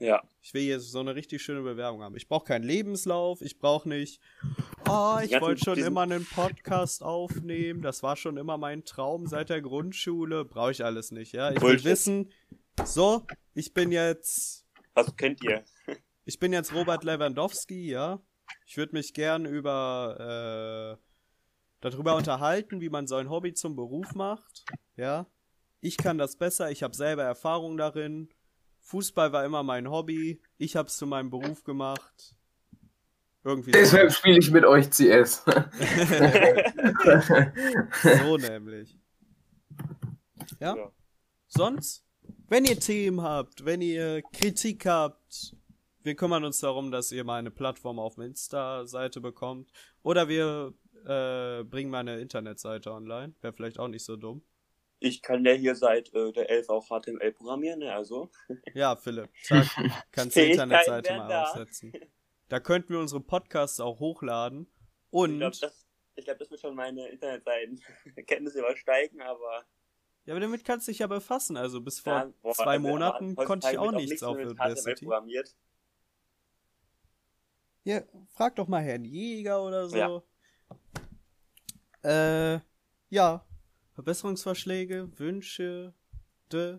[0.00, 0.22] Ja.
[0.40, 2.16] Ich will hier so eine richtig schöne Bewerbung haben.
[2.16, 4.20] Ich brauche keinen Lebenslauf, ich brauche nicht,
[4.88, 9.50] oh, ich wollte schon immer einen Podcast aufnehmen, das war schon immer mein Traum seit
[9.50, 11.48] der Grundschule, brauche ich alles nicht, ja?
[11.50, 11.84] Ich will Bullshit.
[11.84, 12.32] wissen,
[12.84, 15.64] so, ich bin jetzt, Was könnt ihr?
[16.24, 18.20] ich bin jetzt Robert Lewandowski, ja?
[18.66, 21.04] Ich würde mich gern über, äh,
[21.80, 24.64] darüber unterhalten, wie man so ein Hobby zum Beruf macht,
[24.96, 25.26] ja?
[25.80, 28.28] Ich kann das besser, ich habe selber Erfahrung darin.
[28.80, 30.42] Fußball war immer mein Hobby.
[30.56, 32.34] Ich habe es zu meinem Beruf gemacht.
[33.44, 33.78] Irgendwie so.
[33.78, 35.44] Deshalb spiele ich mit euch CS.
[38.02, 38.98] so nämlich.
[40.58, 40.76] Ja?
[40.76, 40.92] Ja.
[41.46, 42.04] Sonst,
[42.48, 45.54] wenn ihr Themen habt, wenn ihr Kritik habt,
[46.02, 49.70] wir kümmern uns darum, dass ihr mal eine Plattform auf Insta-Seite bekommt.
[50.02, 50.74] Oder wir
[51.04, 53.34] äh, bringen mal eine Internetseite online.
[53.40, 54.42] Wäre vielleicht auch nicht so dumm.
[55.00, 57.92] Ich kann ja hier seit äh, der 11 auch HTML programmieren, ne?
[57.94, 58.30] Also.
[58.74, 59.66] Ja, Philipp, zack,
[60.10, 61.44] kannst die Internetseite mal da.
[61.44, 61.92] aufsetzen.
[62.48, 64.66] Da könnten wir unsere Podcasts auch hochladen.
[64.66, 65.86] Ich Und, glaube, das,
[66.16, 69.66] ich glaub, das wird schon meine Internetseiten-Kenntnisse übersteigen, aber.
[70.24, 71.56] ja, aber damit kannst du dich ja befassen.
[71.56, 75.54] Also bis vor Ja, boah, zwei also, Monaten konnte ich auch nichts auf HTML programmiert.
[77.84, 79.96] Ja, frag doch mal Herrn Jäger oder so.
[79.96, 80.22] Ja.
[82.54, 82.60] Äh,
[83.08, 83.44] ja.
[83.94, 85.94] Verbesserungsvorschläge, Wünsche,
[86.52, 86.78] de.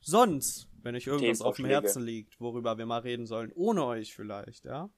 [0.00, 1.66] Sonst, wenn euch irgendwas auf dem.
[1.66, 4.90] Herzen liegt, worüber wir mal reden sollen, ohne euch vielleicht, ja?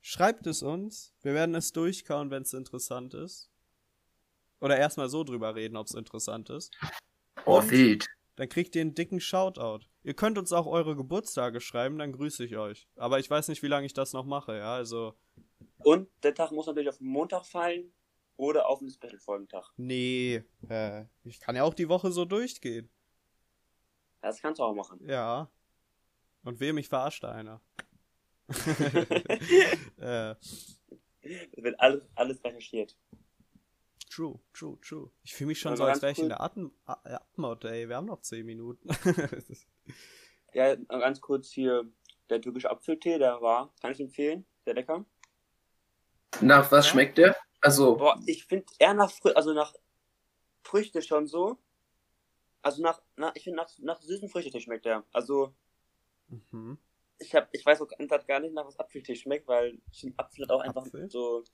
[0.00, 1.14] Schreibt es uns.
[1.22, 3.50] Wir werden es durchkauen, wenn es interessant ist.
[4.60, 6.76] Oder erstmal so drüber reden, ob es interessant ist.
[7.44, 8.06] Oh, Und- wild.
[8.38, 9.80] Dann kriegt ihr einen dicken Shoutout.
[10.04, 12.88] Ihr könnt uns auch eure Geburtstage schreiben, dann grüße ich euch.
[12.94, 15.14] Aber ich weiß nicht, wie lange ich das noch mache, ja, also.
[15.78, 17.92] Und der Tag muss natürlich auf den Montag fallen
[18.36, 19.72] oder auf den Special-Folgentag.
[19.76, 22.88] Nee, äh, ich kann ja auch die Woche so durchgehen.
[24.20, 25.00] Das kannst du auch machen.
[25.04, 25.50] Ja.
[26.44, 27.60] Und wehe, mich verarscht einer.
[29.98, 32.96] äh, Es wird alles, alles recherchiert.
[34.18, 35.10] True, true, true.
[35.22, 37.88] Ich fühle mich schon Aber so, als wäre ich in der Atem Atmod, ey.
[37.88, 38.88] Wir haben noch 10 Minuten.
[40.54, 41.86] Ja, ganz kurz hier,
[42.30, 45.04] der türkische Apfeltee, der war, kann ich empfehlen, sehr lecker.
[46.40, 46.92] Nach was Ja?
[46.92, 47.36] schmeckt der?
[47.60, 49.74] Also, Boah, ich finde eher nach Frü also nach
[50.62, 51.58] Früchte schon so.
[52.62, 55.04] Also nach, nach ich finde nach, nach süßen Früchtetee schmeckt der.
[55.12, 55.54] Also
[56.28, 56.78] mhm.
[57.18, 57.88] ich hab, ich weiß auch
[58.26, 61.10] gar nicht, nach was Apfeltee schmeckt, weil ich finde Apfel hat auch einfach Apfel?
[61.10, 61.44] so.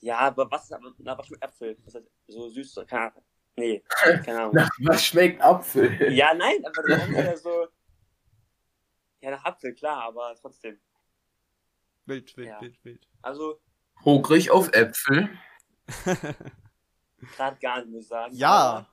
[0.00, 1.76] Ja, aber was, aber, nach was schmeckt Apfel?
[1.84, 3.24] Das heißt, so süß, so- keine Ahnung.
[3.56, 3.84] Nee,
[4.24, 4.54] keine Ahnung.
[4.54, 6.12] nach was schmeckt Apfel?
[6.12, 7.66] Ja, nein, aber das ist ja so.
[9.20, 10.80] Ja, nach Apfel, klar, aber trotzdem.
[12.06, 12.60] Wild, wild, Ja.
[12.60, 13.08] wild, wild.
[13.22, 13.60] Also,
[14.04, 15.28] Hungrig auf Äpfel.
[17.36, 18.34] gerade gar nicht, muss ich sagen.
[18.34, 18.86] ja,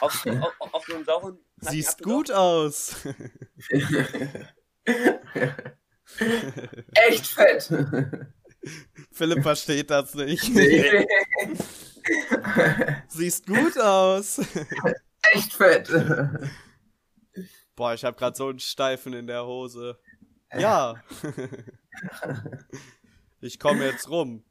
[0.00, 1.38] Auf, auf, auf so einem sauren.
[1.60, 2.96] siehst Apfel gut aus.
[6.94, 7.70] Echt fett.
[9.12, 10.48] Philipp versteht das nicht.
[10.54, 11.06] Nee.
[13.08, 14.38] Siehst gut aus.
[15.32, 15.90] Echt fett.
[17.76, 19.98] Boah, ich hab grad so einen Steifen in der Hose.
[20.56, 21.02] Ja.
[23.40, 24.44] Ich komme jetzt rum.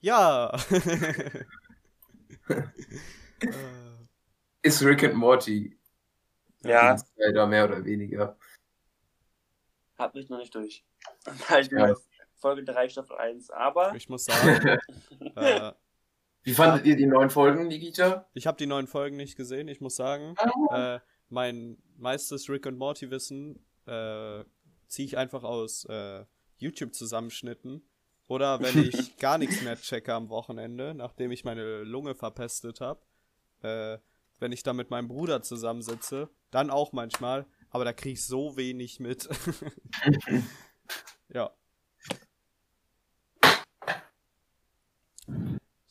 [0.00, 0.56] Ja.
[0.70, 1.44] Äh,
[4.62, 5.78] Ist Rick and Morty.
[6.62, 8.36] Ja, Leider mehr oder weniger.
[9.98, 10.84] hab mich noch nicht durch.
[11.48, 11.94] Halt Ja.
[12.40, 13.50] Folge 3, Staffel 1.
[13.50, 14.78] Aber ich muss sagen,
[15.36, 15.72] äh,
[16.42, 18.28] Wie fandet ihr die neuen Folgen, Nikita?
[18.34, 19.68] ich habe die neuen Folgen nicht gesehen.
[19.68, 20.34] Ich muss sagen,
[20.70, 20.96] Ah.
[20.96, 24.44] äh, mein meistes Rick und Morty Wissen äh,
[24.88, 26.24] ziehe ich einfach aus äh,
[26.56, 27.86] YouTube Zusammenschnitten
[28.26, 33.00] oder wenn ich gar nichts mehr checke am Wochenende, nachdem ich meine Lunge verpestet habe,
[33.62, 33.98] äh,
[34.38, 38.56] wenn ich da mit meinem Bruder zusammensitze, dann auch manchmal, aber da krieg ich so
[38.56, 39.28] wenig mit.
[41.28, 41.50] ja.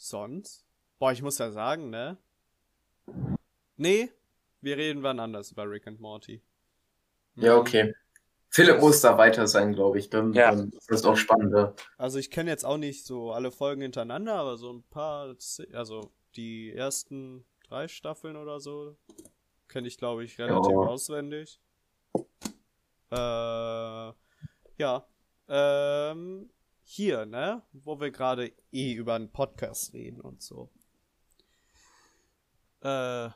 [0.10, 0.66] Sonst?
[0.98, 2.18] Boah, ich muss ja sagen, ne?
[3.78, 4.12] Nee,
[4.62, 6.42] wir reden wann anders über Rick and Morty.
[7.36, 7.60] Ja, Mhm.
[7.62, 7.96] okay.
[8.50, 10.10] Philipp muss da weiter sein, glaube ich.
[10.10, 10.50] Dann, Ja.
[10.52, 11.76] dann ist das auch spannender.
[11.98, 15.36] Also ich kenne jetzt auch nicht so alle Folgen hintereinander, aber so ein paar,
[15.74, 18.98] also die ersten drei Staffeln oder so,
[19.68, 20.78] kenne ich glaube ich relativ Ja.
[20.78, 21.62] auswendig.
[23.12, 23.16] Äh,
[24.78, 25.06] ja.
[25.48, 26.50] Ähm,
[26.92, 27.62] hier, ne?
[27.72, 30.72] Wo wir gerade eh über einen Podcast reden und so.
[32.82, 33.30] Äh,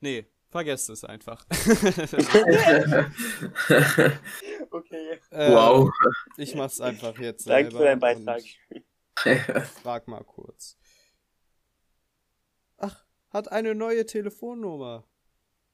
[0.00, 1.46] nee, vergesst es einfach.
[4.70, 5.18] okay.
[5.30, 5.90] Äh, wow.
[6.36, 8.42] Ich mach's einfach jetzt Danke selber für deinen Beitrag.
[9.82, 10.76] Frag mal kurz.
[12.76, 15.08] Ach, hat eine neue Telefonnummer.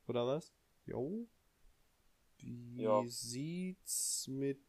[0.06, 0.52] Oder was?
[0.86, 1.26] Jo.
[2.38, 3.02] Wie Ja.
[3.06, 4.60] sieht's mit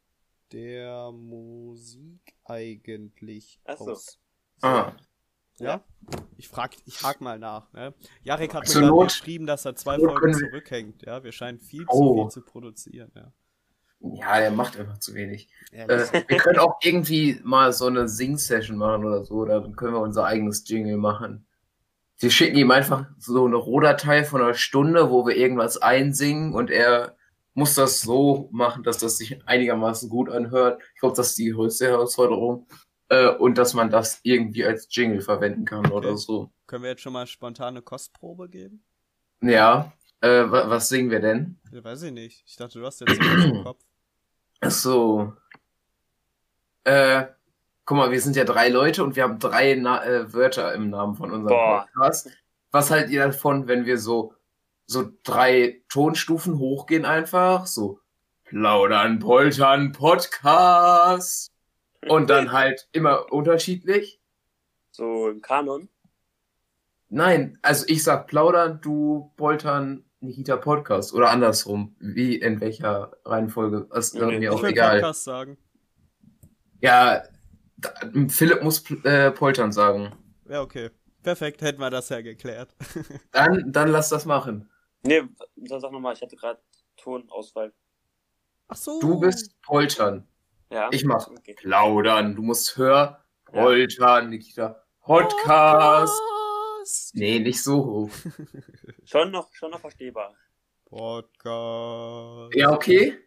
[0.51, 3.91] der Musik eigentlich Ach so.
[3.91, 4.19] aus?
[4.61, 4.91] Ah.
[5.59, 5.83] Ja?
[6.37, 7.93] Ich frag, ich hak mal nach, ne?
[8.23, 11.23] Jarek hat mir Not- geschrieben, dass er zwei Not Folgen zurückhängt, ja?
[11.23, 11.93] Wir scheinen viel Oh.
[11.93, 13.31] zu viel zu produzieren, ja.
[13.99, 15.47] Ja, der macht einfach zu wenig.
[15.71, 16.11] Ehrlich.
[16.11, 19.35] Äh, wir können auch irgendwie mal so eine Sing-Session machen oder so.
[19.35, 21.45] Oder dann können wir unser eigenes Jingle machen.
[22.17, 26.71] Wir schicken ihm einfach so eine Rohdatei von einer Stunde, wo wir irgendwas einsingen und
[26.71, 27.15] er
[27.53, 30.81] muss das so machen, dass das sich einigermaßen gut anhört.
[30.95, 32.67] Ich glaube, das ist die größte Herausforderung.
[33.09, 36.49] Äh, und dass man das irgendwie als Jingle verwenden kann oder so.
[36.65, 38.83] Können wir jetzt schon mal spontane Kostprobe geben?
[39.41, 39.91] Ja.
[40.21, 41.59] Äh, wa was singen wir denn?
[41.73, 42.43] Ja, weiß ich nicht.
[42.45, 43.83] Ich dachte, du hast jetzt was im Kopf.
[44.61, 45.33] Ach so.
[46.85, 47.25] Äh,
[47.83, 50.89] guck mal, wir sind ja drei Leute und wir haben drei Na äh, Wörter im
[50.89, 51.87] Namen von unserem Boah.
[51.93, 52.29] Podcast.
[52.71, 54.33] Was haltet ihr davon, wenn wir so,
[54.91, 57.65] so drei Tonstufen hochgehen einfach?
[57.65, 57.99] So,
[58.43, 61.51] plaudern, poltern, Podcast.
[62.07, 64.19] Und dann halt immer unterschiedlich?
[64.91, 65.87] So im Kanon.
[67.07, 71.13] Nein, also ich sag plaudern, du poltern, Nikita Podcast.
[71.13, 71.95] Oder andersrum.
[71.99, 73.87] Wie, in welcher Reihenfolge?
[73.93, 74.99] Ist Nee, mir Ich auch egal.
[74.99, 75.57] Podcast sagen.
[76.81, 77.23] Ja,
[77.77, 77.91] da,
[78.27, 80.13] Philipp muss äh, poltern sagen.
[80.49, 80.89] Ja, okay.
[81.23, 82.75] Perfekt, hätten wir das ja geklärt.
[83.31, 84.70] Dann, dann lass das machen.
[85.03, 85.23] Nee,
[85.65, 86.61] sag nochmal, ich hatte gerade
[86.97, 87.73] Tonausfall.
[88.67, 88.99] Ach so.
[89.01, 90.27] Du bist poltern.
[90.71, 90.89] Ja.
[90.91, 91.55] Ich mach Okay.
[91.55, 92.35] plaudern.
[92.35, 94.83] Du musst hör, poltern, Nikita.
[95.01, 96.13] Podcast.
[96.13, 97.15] Podcast.
[97.15, 98.09] Nee, nicht so hoch.
[99.03, 100.33] Schon noch, schon noch verstehbar.
[100.85, 102.55] Podcast.
[102.55, 103.17] Ja, okay.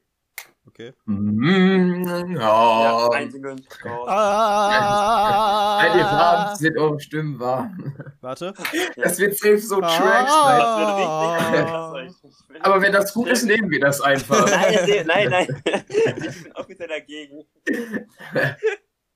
[0.67, 0.93] Okay.
[1.05, 2.05] Mm,
[2.35, 3.09] Ja, ja.
[3.11, 3.65] einsingen.
[3.83, 4.07] Go.
[4.09, 5.81] Ah.
[5.83, 6.57] Seid ihr warm?
[6.57, 7.95] Sind eure Stimmen warm?
[8.21, 8.53] Warte.
[8.97, 9.97] Das wird safe so Ah.
[9.97, 11.65] Trash sein.
[11.67, 12.23] Krass.
[12.61, 14.49] Aber wenn das gut ist, nehmen wir das einfach.
[14.49, 15.62] Nein, nein, nein.
[15.89, 17.45] Ich bin offiziell dagegen.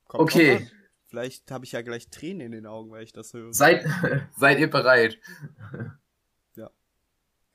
[0.06, 0.58] Komm, Okay.
[0.58, 0.68] komm.
[1.08, 3.52] Vielleicht habe ich ja gleich Tränen in den Augen, weil ich das höre.
[3.54, 3.86] Seid,
[4.36, 5.18] seid ihr bereit?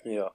[0.04, 0.32] Ja.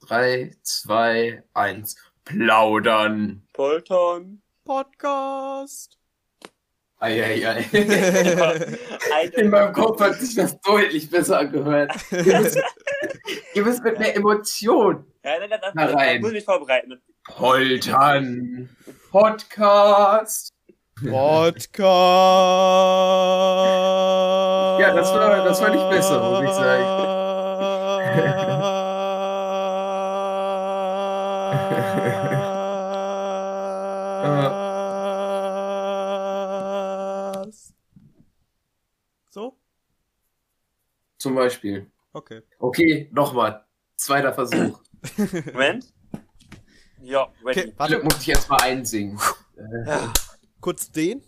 [0.00, 1.94] Drei, zwei, eins.
[2.24, 3.42] Plaudern.
[3.52, 4.42] Polton.
[4.64, 5.98] Podcast.
[7.00, 7.64] Eieiei.
[9.12, 9.38] Alter.
[9.38, 11.92] In meinem Kopf hat sich das deutlich besser angehört.
[12.12, 12.58] Ihr müsst,
[13.54, 16.20] ihr müsst mit mehr Emotion Ja, nein, nein, das, Na das, rein.
[16.20, 17.02] muss ich mich vorbereiten.
[17.24, 18.68] poltern.
[19.10, 20.52] Podcast.
[20.94, 21.90] Podcast.
[24.80, 27.42] Ja, das war- das war nicht besser, muss ich sagen.
[31.52, 32.42] Sagen.
[39.30, 39.58] so?
[41.18, 41.90] Zum Beispiel.
[42.12, 42.42] Okay.
[42.58, 43.64] Okay, nochmal.
[43.96, 44.80] Zweiter Versuch.
[45.52, 45.92] Moment.
[47.00, 47.60] Ja, ready.
[47.60, 47.98] Okay, warte.
[48.02, 49.18] muss ich jetzt mal einsingen.
[49.56, 50.12] Äh, Ja.
[50.60, 51.22] Kurz den.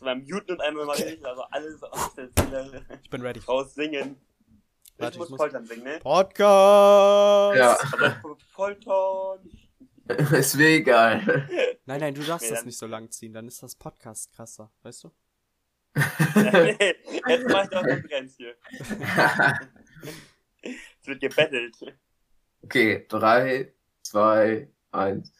[0.00, 3.40] Beim Muten und einmal mal nicht, also alles aus der Seele Ich bin ready.
[3.48, 4.20] raus singen.
[4.96, 5.98] Ich Warte, ich muss muss- Poltern singen, ne?
[6.00, 7.58] Podcast.
[7.58, 8.20] Ja, Aber
[8.54, 9.50] Poltern.
[10.32, 11.48] ist mir egal.
[11.86, 14.70] Nein, nein, du darfst Nee, das nicht so lang ziehen, dann ist das Podcast krasser,
[14.82, 15.10] weißt du?
[16.36, 16.94] nee,
[17.28, 18.54] jetzt mach ich doch Konkurrenz hier.
[20.62, 21.76] Es wird gebettelt.
[22.62, 25.30] Okay, drei, zwei, eins.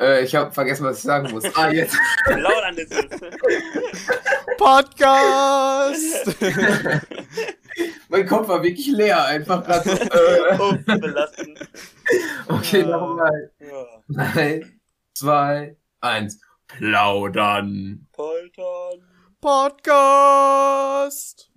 [0.00, 1.44] Äh, ich habe vergessen, was ich sagen muss.
[1.56, 1.96] Ah, jetzt.
[2.26, 3.20] Laut an das ist.
[4.58, 6.36] Podcast!
[8.08, 10.58] Mein Kopf war wirklich leer, einfach grad so, äh.
[10.58, 11.58] Oh, belastend.
[12.48, 12.86] Okay, Ja.
[12.86, 13.52] nochmal.
[13.60, 13.86] Ja.
[14.08, 14.66] Drei,
[15.14, 16.40] zwei, eins.
[16.66, 18.06] Plaudern.
[18.12, 19.02] Poltern.
[19.40, 21.50] Podcast!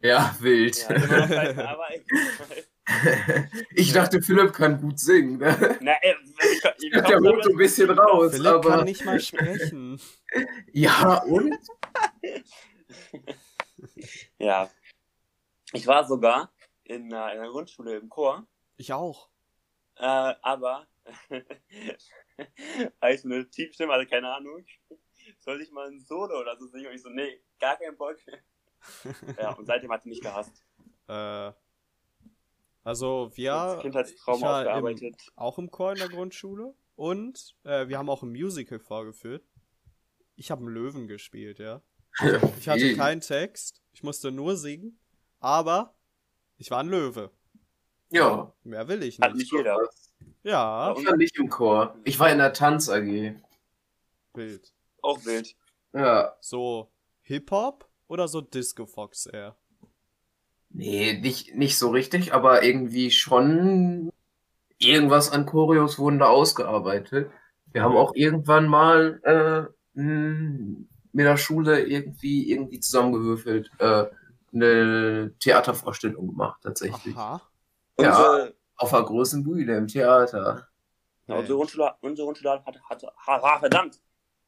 [0.00, 0.86] Ja, wild.
[0.88, 1.88] Ja, aber
[3.74, 3.92] ich.
[3.92, 5.38] Dachte, Philipp kann gut singen.
[5.38, 5.76] Ne?
[5.80, 8.70] Na, ey, ich, ich, ich Der holt so ein bisschen raus, Philipp aber.
[8.70, 10.00] kann nicht mal sprechen.
[10.72, 11.54] Ja, und?
[14.38, 14.70] Ja.
[15.72, 16.52] Ich war sogar
[16.84, 18.46] in, einer- in einer Grundschule im Chor,
[18.76, 19.28] Ich auch.
[19.96, 20.04] äh,
[20.42, 20.86] aber
[23.02, 24.64] heißt eine Teamstimme, also keine Ahnung.
[25.38, 26.86] Soll ich mal ein Solo oder so singen?
[26.86, 28.16] Und ich so, nee, gar keinen Bock.
[29.38, 30.64] Ja, und seitdem hat sie mich gehasst.
[31.08, 31.52] Äh,
[32.84, 35.32] also wir Kindheitstraum ich war im, aufgearbeitet.
[35.34, 39.44] auch im Chor in der Grundschule und äh, wir haben auch ein Musical vorgeführt.
[40.36, 41.82] Ich habe einen Löwen gespielt, ja.
[42.60, 45.00] Ich hatte keinen Text, ich musste nur singen,
[45.40, 45.94] aber
[46.56, 47.30] ich war ein Löwe.
[48.10, 48.52] Ja.
[48.64, 49.52] Mehr will ich Hat nicht.
[49.52, 49.78] nicht jeder.
[50.42, 51.94] Ja, Ich war nicht im Chor.
[52.04, 53.34] Ich war in der Tanz AG.
[54.32, 54.72] Bild.
[55.02, 55.54] Auch wild.
[55.92, 56.34] Ja.
[56.40, 56.90] So
[57.22, 59.56] Hip-Hop oder so Disco Fox eher?
[60.70, 64.10] Nee, nicht, nicht so richtig, aber irgendwie schon
[64.78, 67.30] irgendwas an Choreos wurden da ausgearbeitet.
[67.72, 69.20] Wir haben auch irgendwann mal
[69.94, 74.06] äh, mit der Schule irgendwie irgendwie zusammengewürfelt äh,
[74.52, 77.16] eine Theatervorstellung gemacht, tatsächlich.
[77.16, 77.40] Aha.
[78.00, 78.08] Ja.
[78.10, 80.68] Unsere, Auf einer großen Bühne im Theater.
[81.26, 84.00] ja, unsere Grundschule, unsere Grundschule hatte, hatte, ha, ha, verdammt,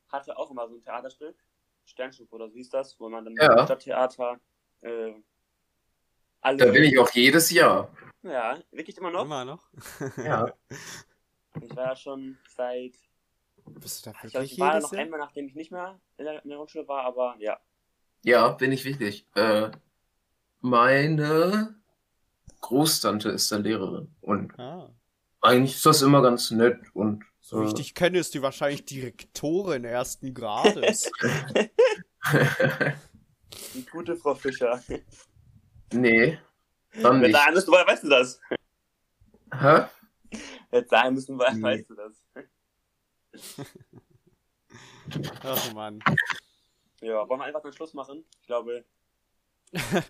[0.09, 1.37] hatte auch immer so ein Theaterstück.
[1.85, 3.59] Sternstück oder so hieß das, wo man dann Ja.
[3.61, 4.39] im Stadttheater
[4.83, 5.13] äh,
[6.41, 6.57] alle.
[6.57, 7.91] Da bin ich auch jedes Jahr.
[8.23, 9.25] Ja, wirklich immer noch.
[9.25, 9.69] Immer noch?
[10.17, 10.53] Ja.
[11.61, 12.95] Ich war ja schon seit.
[13.67, 15.03] Bist du da Ich glaube, wirklich ich war da jedes noch Jahr?
[15.05, 17.59] einmal, nachdem ich nicht mehr in der, in der Grundschule war, aber ja.
[18.23, 19.27] Ja, bin ich wirklich.
[19.35, 19.71] Äh,
[20.61, 21.75] meine
[22.61, 24.91] Großtante ist da Lehrerin und Ah,
[25.41, 28.85] eigentlich ist das immer ganz nett und So wie ich dich kenne, ist die wahrscheinlich
[28.85, 31.11] Direktorin ersten Grades.
[33.75, 34.81] Die gute Frau Fischer.
[35.93, 36.39] nee.
[37.03, 37.35] Dann nicht.
[37.35, 38.41] da müssen wir, weißt du das?
[39.53, 39.87] Hä?
[40.73, 41.63] Jetzt sagen müssen wir, Nee.
[41.63, 42.23] weißt du das?
[45.43, 45.99] Ach man.
[47.01, 48.25] Ja, wollen wir einfach den Schluss machen?
[48.41, 48.85] Ich glaube,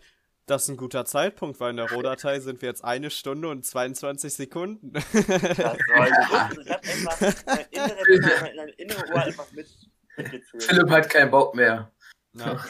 [0.51, 3.65] Das ist ein guter Zeitpunkt, weil in der Rohdatei sind wir jetzt eine Stunde und
[3.65, 4.93] 22 Sekunden.
[4.93, 5.21] das so.
[5.21, 5.29] Ich
[5.61, 9.69] hab einfach mein innere, mein innere Ohr einfach mit,
[10.17, 10.65] mitgezählt.
[10.65, 11.93] Philipp hat keinen Bock mehr.
[12.33, 12.65] Ja.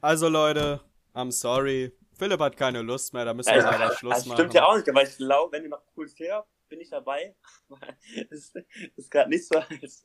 [0.00, 0.80] Also Leute,
[1.14, 1.92] I'm sorry.
[2.18, 4.38] Philipp hat keine Lust mehr, da müssen wir Also, leider Schluss das machen.
[4.38, 7.36] stimmt ja auch nicht, weil ich glaube, wenn du noch cool her, bin ich dabei.
[8.30, 8.50] Das
[8.96, 10.04] ist, gerade nicht so als.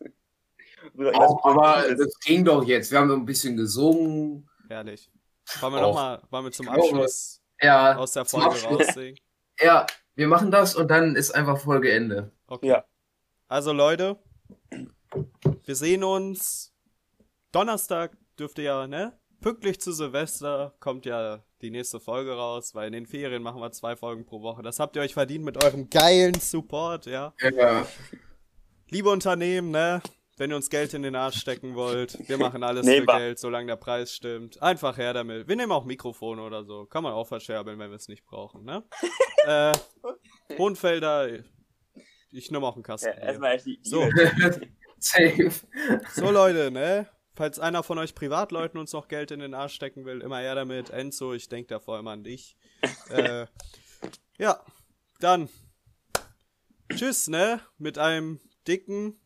[1.13, 2.91] Auch, aber das ging doch jetzt.
[2.91, 4.49] Wir haben so ein bisschen gesungen.
[4.67, 5.09] Herrlich.
[5.59, 8.87] Wollen wir nochmal, wollen wir zum Abschluss Ja, aus der zum Folge Abschluss.
[8.89, 9.19] raussingen?
[9.59, 9.85] ja,
[10.15, 12.31] wir machen das und dann ist einfach Folgeende.
[12.47, 12.67] Okay.
[12.67, 12.85] Ja.
[13.47, 14.17] Also Leute,
[15.65, 16.73] wir sehen uns
[17.51, 19.17] Donnerstag dürfte ja, ne?
[19.41, 23.71] Pünktlich zu Silvester kommt ja die nächste Folge raus, weil in den Ferien machen wir
[23.71, 24.61] zwei Folgen pro Woche.
[24.61, 27.33] Das habt ihr euch verdient mit eurem geilen Support, ja?
[27.41, 27.85] Ja.
[28.89, 30.01] Liebe Unternehmen, ne?
[30.37, 33.17] Wenn ihr uns Geld in den Arsch stecken wollt, wir machen alles Nehmen für.
[33.17, 34.61] Geld, solange der Preis stimmt.
[34.61, 35.47] Einfach her damit.
[35.47, 36.85] Wir nehmen auch Mikrofone oder so.
[36.85, 38.83] Kann man auch verscherbeln, wenn wir es nicht brauchen, ne?
[39.45, 39.71] äh,
[40.57, 41.43] Hohenfelder,
[42.31, 43.09] ich nehme auch einen Kasten.
[43.09, 43.79] Ja, erstmal echt die.
[43.83, 44.09] So.
[44.99, 45.51] Safe.
[46.13, 47.07] So Leute, ne?
[47.33, 50.55] Falls einer von euch Privatleuten uns noch Geld in den Arsch stecken will, immer her
[50.55, 50.89] damit.
[50.91, 52.55] Enzo, ich denke da vor allem an dich.
[53.09, 53.47] äh,
[54.37, 54.63] ja,
[55.19, 55.49] dann
[56.95, 57.61] tschüss, ne?
[57.77, 59.20] Mit einem dicken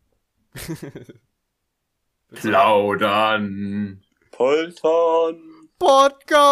[2.33, 4.03] Plaudern.
[4.31, 5.69] Polton.
[5.77, 6.45] Podcast.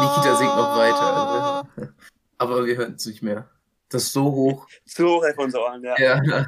[0.00, 1.66] Nikita singt noch weiter.
[2.38, 3.48] Aber wir hören es nicht mehr.
[3.88, 4.66] Das ist so hoch.
[4.84, 5.98] Zu hoch auf unsere Ohren, ja.
[5.98, 6.46] Ja.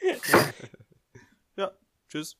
[1.56, 1.70] Ja,
[2.08, 2.36] tschüss.